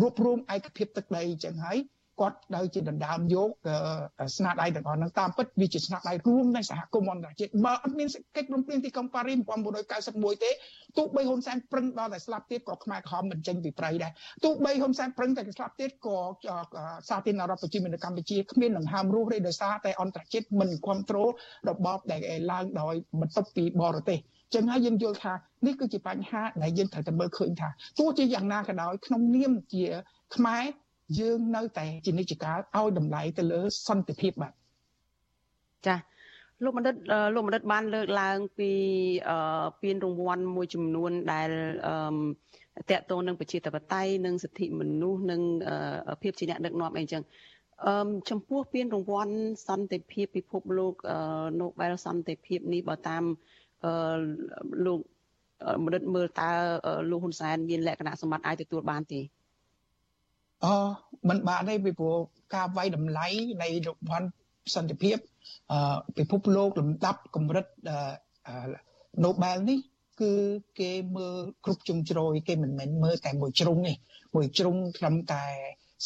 [0.00, 1.78] រួបរวมឯកភាពទឹកដីអញ្ចឹងហើយ
[2.20, 3.50] គាត់ដោយជាដណ្ដើមយក
[4.36, 9.36] ស្នាដៃទាំងអស់ហ្នឹងតាមពិតវាជាស្នាដៃរួមនៃសហគមន៍អន្តរជាតិបើអត់មានកិច្ចព្រមព្រៀងទីក្រុងប៉ារីស
[9.90, 10.50] 1991ទេ
[10.98, 14.12] ទោះបីហ៊ុនសែនប្រឹងដល់តែស្លាប់ទៀតក៏ខ្មែរក្រហមមិនចេញពីព្រៃដែរ
[14.44, 16.16] ទោះបីហ៊ុនសែនប្រឹងតែស្លាប់ទៀតក៏
[17.08, 21.28] សាធារណរដ្ឋប្រជាមានិតកម្ពុជាគ្មានដង្ហើមរស់ទេដោយសារតែអន្តរជាតិមិនគ្រប់គ្រង
[21.68, 22.20] របបដែល
[22.52, 24.18] ឡើងដោយបន្ទប់ពីបរទេស
[24.54, 25.32] ចឹងហើយយើងយល់ថា
[25.66, 29.84] នេះគឺជាបញ្ហាដែលយើងត្រូវតែមើលឃើញថាទោះជាយ៉ាងណាក៏ដោយក្នុងនាមជា
[30.36, 30.64] ខ្មែរ
[31.18, 34.52] យើងនៅតែជានិច្ចកាលឲ្យតម្លៃទៅលើសន្តិភាពបាទ
[35.86, 35.98] ចា៎
[36.64, 36.94] លោកបណ្ឌិត
[37.34, 38.70] លោកបណ្ឌិតបានលើកឡើងពី
[39.82, 41.50] ពានរង្វាន់មួយចំនួនដែល
[42.90, 45.40] តកតងនឹងប្រជាធិបតេយ្យនិងសិទ្ធិមនុស្សនិង
[46.22, 47.22] ភាពជាអ្នកដឹកនាំអីចឹង
[47.86, 49.34] អឺចំពោះពានរង្វាន់
[49.68, 50.94] សន្តិភាពពិភពលោក
[51.60, 53.24] Nobel សន្តិភាពនេះបើតាម
[53.84, 53.92] អឺ
[54.86, 55.00] លោក
[55.84, 56.50] មនិតមើលតើ
[57.10, 59.20] លោកហ៊ុនសែនមានលក្ខណៈសម្បត្តិអាចទទួលបានទេ
[60.64, 60.72] អឺ
[61.28, 62.18] มันបានទេពីព្រោះ
[62.54, 63.26] ការវាយតម្លៃ
[63.62, 64.28] នៃរង្វាន់
[64.74, 65.16] សន្តិភាព
[65.72, 68.54] អឺពិភពលោក លំដាប់កម្រិតអឺ
[69.24, 69.78] Nobel នេះ
[70.20, 70.32] គឺ
[70.80, 73.94] គេមើលគ្រប់ជ្រុងជ្រោយគេមិនមែនមើលតែមួយជ្រុងទេ
[74.34, 75.44] មួយជ្រុងត្រឹមតែ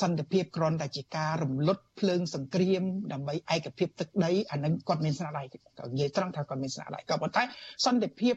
[0.00, 2.82] សន្តិភាពគ្រាន់តែជាការរំលត់ភ្លើងសង្គ្រាម
[3.12, 5.58] ដើម្បីឯកភាពទឹកដីអានឹងគាត់មានស្នាដៃក៏
[5.92, 7.42] និយាយត្រង់ថាគាត់មានស្នាដៃក៏ប៉ុន្តែ
[7.86, 8.34] សន្តិភាព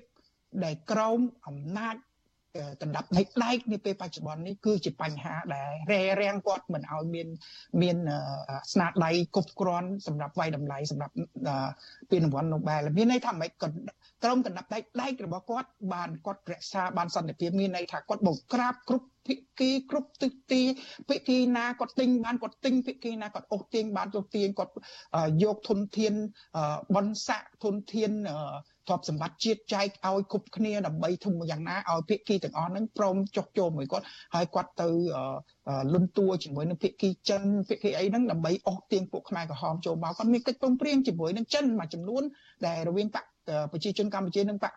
[0.63, 1.95] ដែលក្រោមអំណាច
[2.81, 7.27] កណ្ដាប់នៃដែកនាពេលបច្ចុប្បន្ននេះគឺជាបញ្ហាដែលរែរាំងគាត់មិនឲ្យមាន
[7.81, 7.97] មាន
[8.71, 11.13] ស្នាដៃគ្រប់គ្រាន់សម្រាប់វាយតម្លៃសម្រាប់
[12.11, 13.49] ពានរង្វាន់ Nobel មានន័យថាមិន
[14.23, 20.61] ក្រុមកណ្ដាប់ដែកដែករបស់គាត់បានគាត់រក្សាបានសន្តិភាពមានន័យថាគាត់បង្ក្រាបគ្រប់ ភិក្ខីគ្រប់ទិសទី
[21.09, 24.73] ភិក្ខីណាគាត់ទិញបានគាត់ទិញភិក្ខីណាគាត់អូសទាញបានចូលទាញគាត់
[25.43, 26.13] យកធនធាន
[26.95, 28.11] បនស័កធនធាន
[28.87, 34.05] ទ្រព្យសម្បត្តិជាតិចែកឲ្យគ្រប់គ្នាដើម្បីធំយ៉ាងណាឲ្យភាគីទាំងអស់ហ្នឹងព្រមចុះចូលមួយគាត់
[34.35, 34.87] ហើយគាត់ទៅ
[35.93, 42.23] លន់តួជាមួយនឹងភាគីចិនភាគីអីហ្នឹងដើម្បីអស់ទៀងពួកខ្មែរក្រហមចូលមកគាត់មានកិច្ចព្រមព្រៀងជាមួយនឹងចិនមួយចំនួន
[42.67, 43.25] ដែលរវាងបក
[43.71, 44.73] ប្រជាជនកម្ពុជានិងបក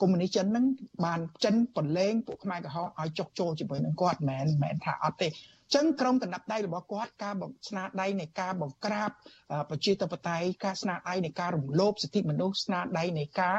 [0.00, 0.64] កុម្មុយនីសចិនហ្នឹង
[1.04, 5.28] បានចិនបន្លែងពួកខ្មែរក្រហមឲ្យចុះចូលជាមួយនឹងគាត់មិនមែនថាអត់ទេ
[5.74, 9.10] ចឹងក្រុមកណ្ដាប់ដៃរបស់គាត់ការបង្ស្នាដៃនៃការបង្ក្រាប
[9.70, 13.56] ប្រជាធិបតេយ្យការស្នាដៃនៃការរំលោភសិទ្ធិមនុស្សស្នាដៃនៃការ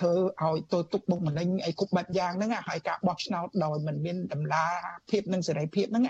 [0.00, 0.12] ធ្វើ
[0.42, 4.64] ឲ្យទោសទុកបុកម្នេញអីគ្រប់បែបយ៉ាងហ្នឹងហើយការបោះឆ្នោតដោយមិនមានតម្លា
[5.10, 6.04] ភាពនិងសេរីភាពហ្នឹង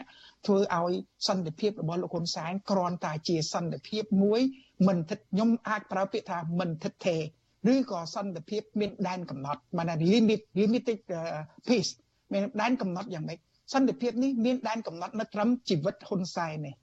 [0.46, 0.92] ធ្វើឲ្យ
[1.28, 4.40] សន្តិភាពរបស់លោកហ៊ុនសែនគ្រាន់តែជាសន្តិភាពមួយ
[4.88, 7.22] មិនថិតខ្ញុំអាចប្រើពាក្យថាមិនថិតថេរ
[7.72, 10.98] ឬក៏សន្តិភាពមានដែនកំណត់បាន limit limited
[11.68, 11.92] peace
[12.32, 13.38] មានដែនកំណត់យ៉ាងម៉េច
[13.72, 16.74] សន្តិភាពនេះមានដែនកំណត់នៅត្រឹមជីវិតហ៊ុនសែននេះ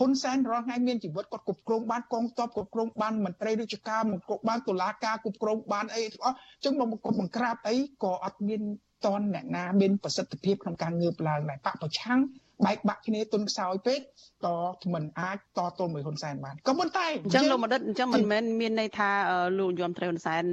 [0.00, 8.62] ហ៊ុនសែនរាល់ថ្ងៃមានជីវិតគាត់គ្រប់គ្រងបានកងទ័ពគ្រប់គ្រងបានមន្ត្រីរាជការមកគ្រប់បានតុលាការគ្រប់គ្រងបានអីទាំងអស់អញ្ចឹងមកគាត់បង្ក្រាបអីក៏អត់មាន
[9.06, 12.20] តនអ្នកណាមានប្រសិទ្ធភាពក្នុងការងើបឡើងដែរបកប្រឆាំង
[12.66, 14.00] បែកបាក់គ្នាទុនខ្សោយពេក
[14.46, 14.48] ត
[14.94, 19.10] មិនអាចតទល់មួយហ៊ុនសែនបានក៏ប៉ុន្តែអញ្ចឹងលោកមនិតអញ្ចឹងមិនមែនមានន័យថា
[19.58, 20.44] លោកយមត្រីហ៊ុនសែន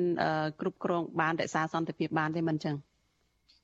[0.59, 2.75] គ្រប់គ្រងបានរក្សាសន្តិភាពបានទេមិនអញ្ចឹង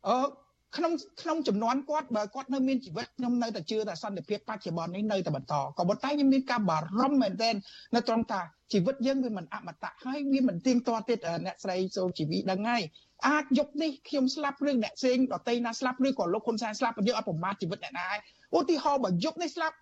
[0.08, 0.47] អឺ
[0.78, 7.56] ក្នុងក្នុងចំនួនគាត់បើគាត់នៅមានជីវិតខ្ញុំនៅតែជឿថាសន្តិភាពបច្ចុប្បន្ននេះនៅតែបន្តក៏ប៉ុន្តែខ្ញុំមានការបារម្ភមែនទែន
[7.96, 8.42] នៅត្រង់ថា
[8.74, 12.82] ជីវិតយើងវាមិនអមតៈហើយវាមិនទៀងទាត់ទៀតអ្នកស្រីសូជីវីដឹងហើយ
[13.28, 18.20] អាចយកនេះខ្ញុំស្លាប់រឿងអ្នកផ្សេងដតីណាស្លាប់ឬក៏លោកហ៊ុនសែនស្លាប់យើងអត់ប្រមាថជីវិតអ្នកណាហើយ
[18.58, 19.76] ឧទាហរណ៍បើយកនេះស្លាប់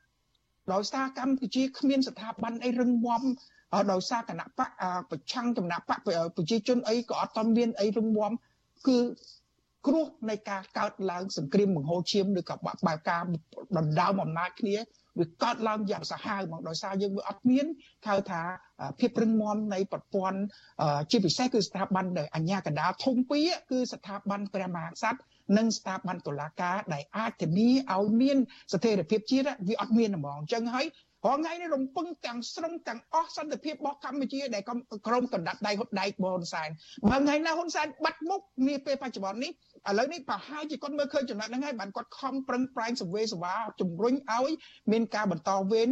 [0.74, 3.22] ដោយសារកម្ពុជាគ្មានស្ថាប័នអីរឹងមាំ
[3.92, 4.70] ដោយសារគណៈបក
[5.10, 8.32] ប្រឆាំងចំណាក់បកប្រជាជនអីក៏អត់តមានអីរឹងមាំ
[8.88, 8.98] គឺ
[9.88, 12.56] គ្រោះនៃការកើតឡើងសង្គ្រាមបង្ហូរឈាមឬក៏
[12.88, 13.22] បែបការ
[13.78, 14.76] ដណ្ដើមអំណាចគ្នា
[15.20, 17.66] វាកើតឡើងយ៉ាងសាហាវហ្មងដោយសារយើងវាអត់មាន
[18.08, 18.42] ហៅថា
[19.00, 20.40] ភាពរឹងមាំនៃប្រព័ន្ធ
[21.12, 25.20] ជាពិសេសគឺស្ថាប័នដែលអញ្ញាកណ្ដាលធំពីរគឺស្ថាប័នព្រះមហាក្សត្រ
[25.58, 28.38] និងស្ថាប័នតុលាការដែលអាចធានាឲ្យមាន
[28.74, 30.86] ស្ថិរភាពជាតិវាអត់មានហ្មងអញ្ចឹងហើយ
[31.26, 34.64] រងថ្ងៃនេះរំពឹងទាំងស្រុងទាំងអស់សន្តិភាពរបស់កម្ពុជាដែល
[35.08, 36.70] ក្រុមកណ្ដាប់ដៃហ៊ុនដៃបហ៊ុនសែន
[37.10, 39.52] បើថ្ងៃណាហ៊ុនសែនបាត់មុខនាពេលបច្ចុប្បន្ននេះ
[39.90, 44.52] ឥឡូវនេះប្រហែលជាគាត់មើលឃើញចំណុចហ្នឹងហើយបានគាត់ខំប្រឹងប្រែងសវេសវាជំរុញឲ្យ
[44.92, 45.90] មានការបន្តវេន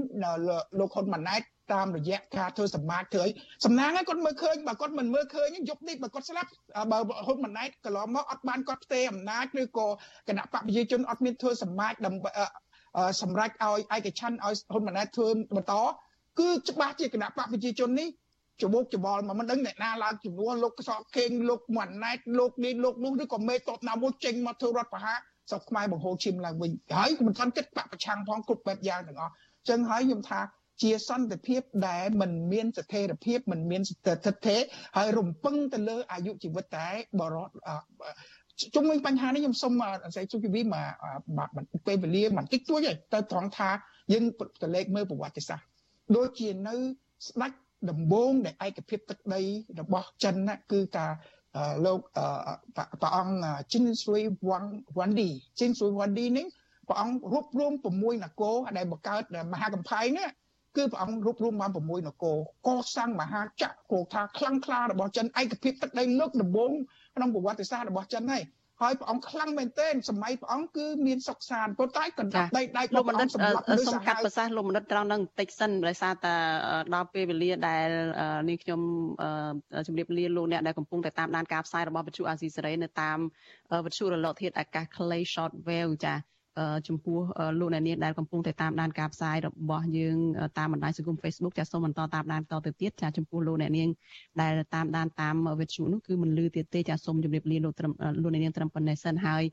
[0.80, 1.42] លោកហ៊ុនម៉ាណែត
[1.74, 3.26] តាមរយៈការធ្វើសមាជធ្វើ
[3.66, 6.50] សំណាងហើយគាត់មើលឃើញបើគាត់មិនមើលឃើញយប់នេះបើគាត់ស្លាប់
[6.92, 9.88] បើហ៊ុនម៉ាណែតកន្លងមកអត់បានគាត់ផ្ទេរអំណាចឬក៏
[10.28, 12.32] គណៈបកប្រជាជនអត់មានធ្វើសមាជដើម្បី
[13.22, 15.74] សម្រេចឲ្យឯកច្ឆ័ន្ទឲ្យហ៊ុនម៉ាណែតធ្វើបន្ត
[16.39, 18.10] គឺច្បាស់ជាគណៈបកប្រជាជននេះ
[18.62, 25.18] ច្បុកច្បល់មកមិនដឹងអ្នកណាឡើងជំនួសលោកកសខេងលោកម៉ាណែតលោកនេះលោកនោះឬក៏មេតបណាមួយចេញមកធ្វើរដ្ឋប្រហារ
[25.50, 30.39] ស្រុកខ្មែរបង្ហូរឈាមឡើងវិញហើយមិនទាន់គិតបកប្រឆាំងផងគ្រប់បែបយ៉ាងទាំងអស់អញ្ចឹងហើយខ្ញុំថា
[30.82, 34.62] ជាសន្តិភាពដែលមិនមានស្ថិរភាពមិនមានស្ថិរភាព
[34.98, 36.89] ហើយរំពឹងទៅលើអាយុជីវិតតែ
[37.20, 37.50] បរត
[38.75, 39.73] ជុំវិញបញ្ហានេះខ្ញុំសូម
[40.07, 40.77] អស័យជុំពីម
[41.73, 42.81] កពេលវេលាបន្តិចតួច
[43.14, 43.71] ទៅត្រង់ថា
[44.12, 44.25] យើង
[44.62, 45.66] ទៅលេខមើលប្រវត្តិសាស្ត្រ
[46.16, 46.75] ដូចជានៅ
[47.29, 47.53] ស្ដេច
[47.91, 49.43] ដំបងដែលឯកភាពទឹកដី
[49.81, 51.07] របស់ចិនណាគឺថា
[51.87, 51.99] លោក
[53.03, 56.47] ព្រះអង្គជីនស៊ុយវ៉ាន់វ៉ាន់ឌីជីនស៊ុយវ៉ាន់ឌីនេះ
[56.89, 60.29] ព្រះអង្គរួបរวม6នគរដែលបង្កើតមហាកំផែងនេះ
[60.77, 66.73] គឺព្រះអង្គរួបរวมបាន6នគរកសាងមហាចក្រគោថាខ្លាំងក្លារបស់ចិនឯកភាពទឹកដីលើកដំបូង
[67.16, 68.43] ក្នុងប្រវត្តិសាស្ត្ររបស់ចិនហើយ
[68.82, 76.36] ហើយព្រះអង្គខ្លាំងមែនទែនសម័យព្រះអង្គគឺមានសុខសាន្តប៉ុន្តែកណ្ដាប់ដីដែកលោកមនិតសម្រាប់សូមកាត់ប្រសាសន៍លោកមនិតត្រង់នឹងបន្តិចសិនដោយសារតែ
[76.93, 77.89] ដល់ពេលវេលាដែល
[78.49, 78.82] នេះខ្ញុំ
[79.88, 83.18] ជម្រាបលាលោកអ្នកដែលកំពុងតែតាមដានការផ្សាយរបស់វិទ្យុអាស៊ីសេរីនៅតាម
[83.86, 86.33] វិទ្យុរលកធាតុអាកាស Clay Short Wave ចា៎
[86.88, 87.20] ចំពោះ
[87.60, 90.18] លោកអ្នកនាងដែលកំពុងតែតាមដានការផ្សាយរបស់យើង
[90.58, 93.89] តាមបណ្ដាញសង្គម Facebook ចាសសូមបន្តតាមដានតទៅទៀតចាចំពោះលោកអ្នកនាង
[94.41, 97.74] ដែលតាមដានតាមវិទ្យុនោះគឺមិនលឺទៀតទេចាសូមជម្រាបលាលោក
[98.22, 99.43] លោកអ្នកនាងត្រឹមប៉ុណ្ណេះសិនហើយ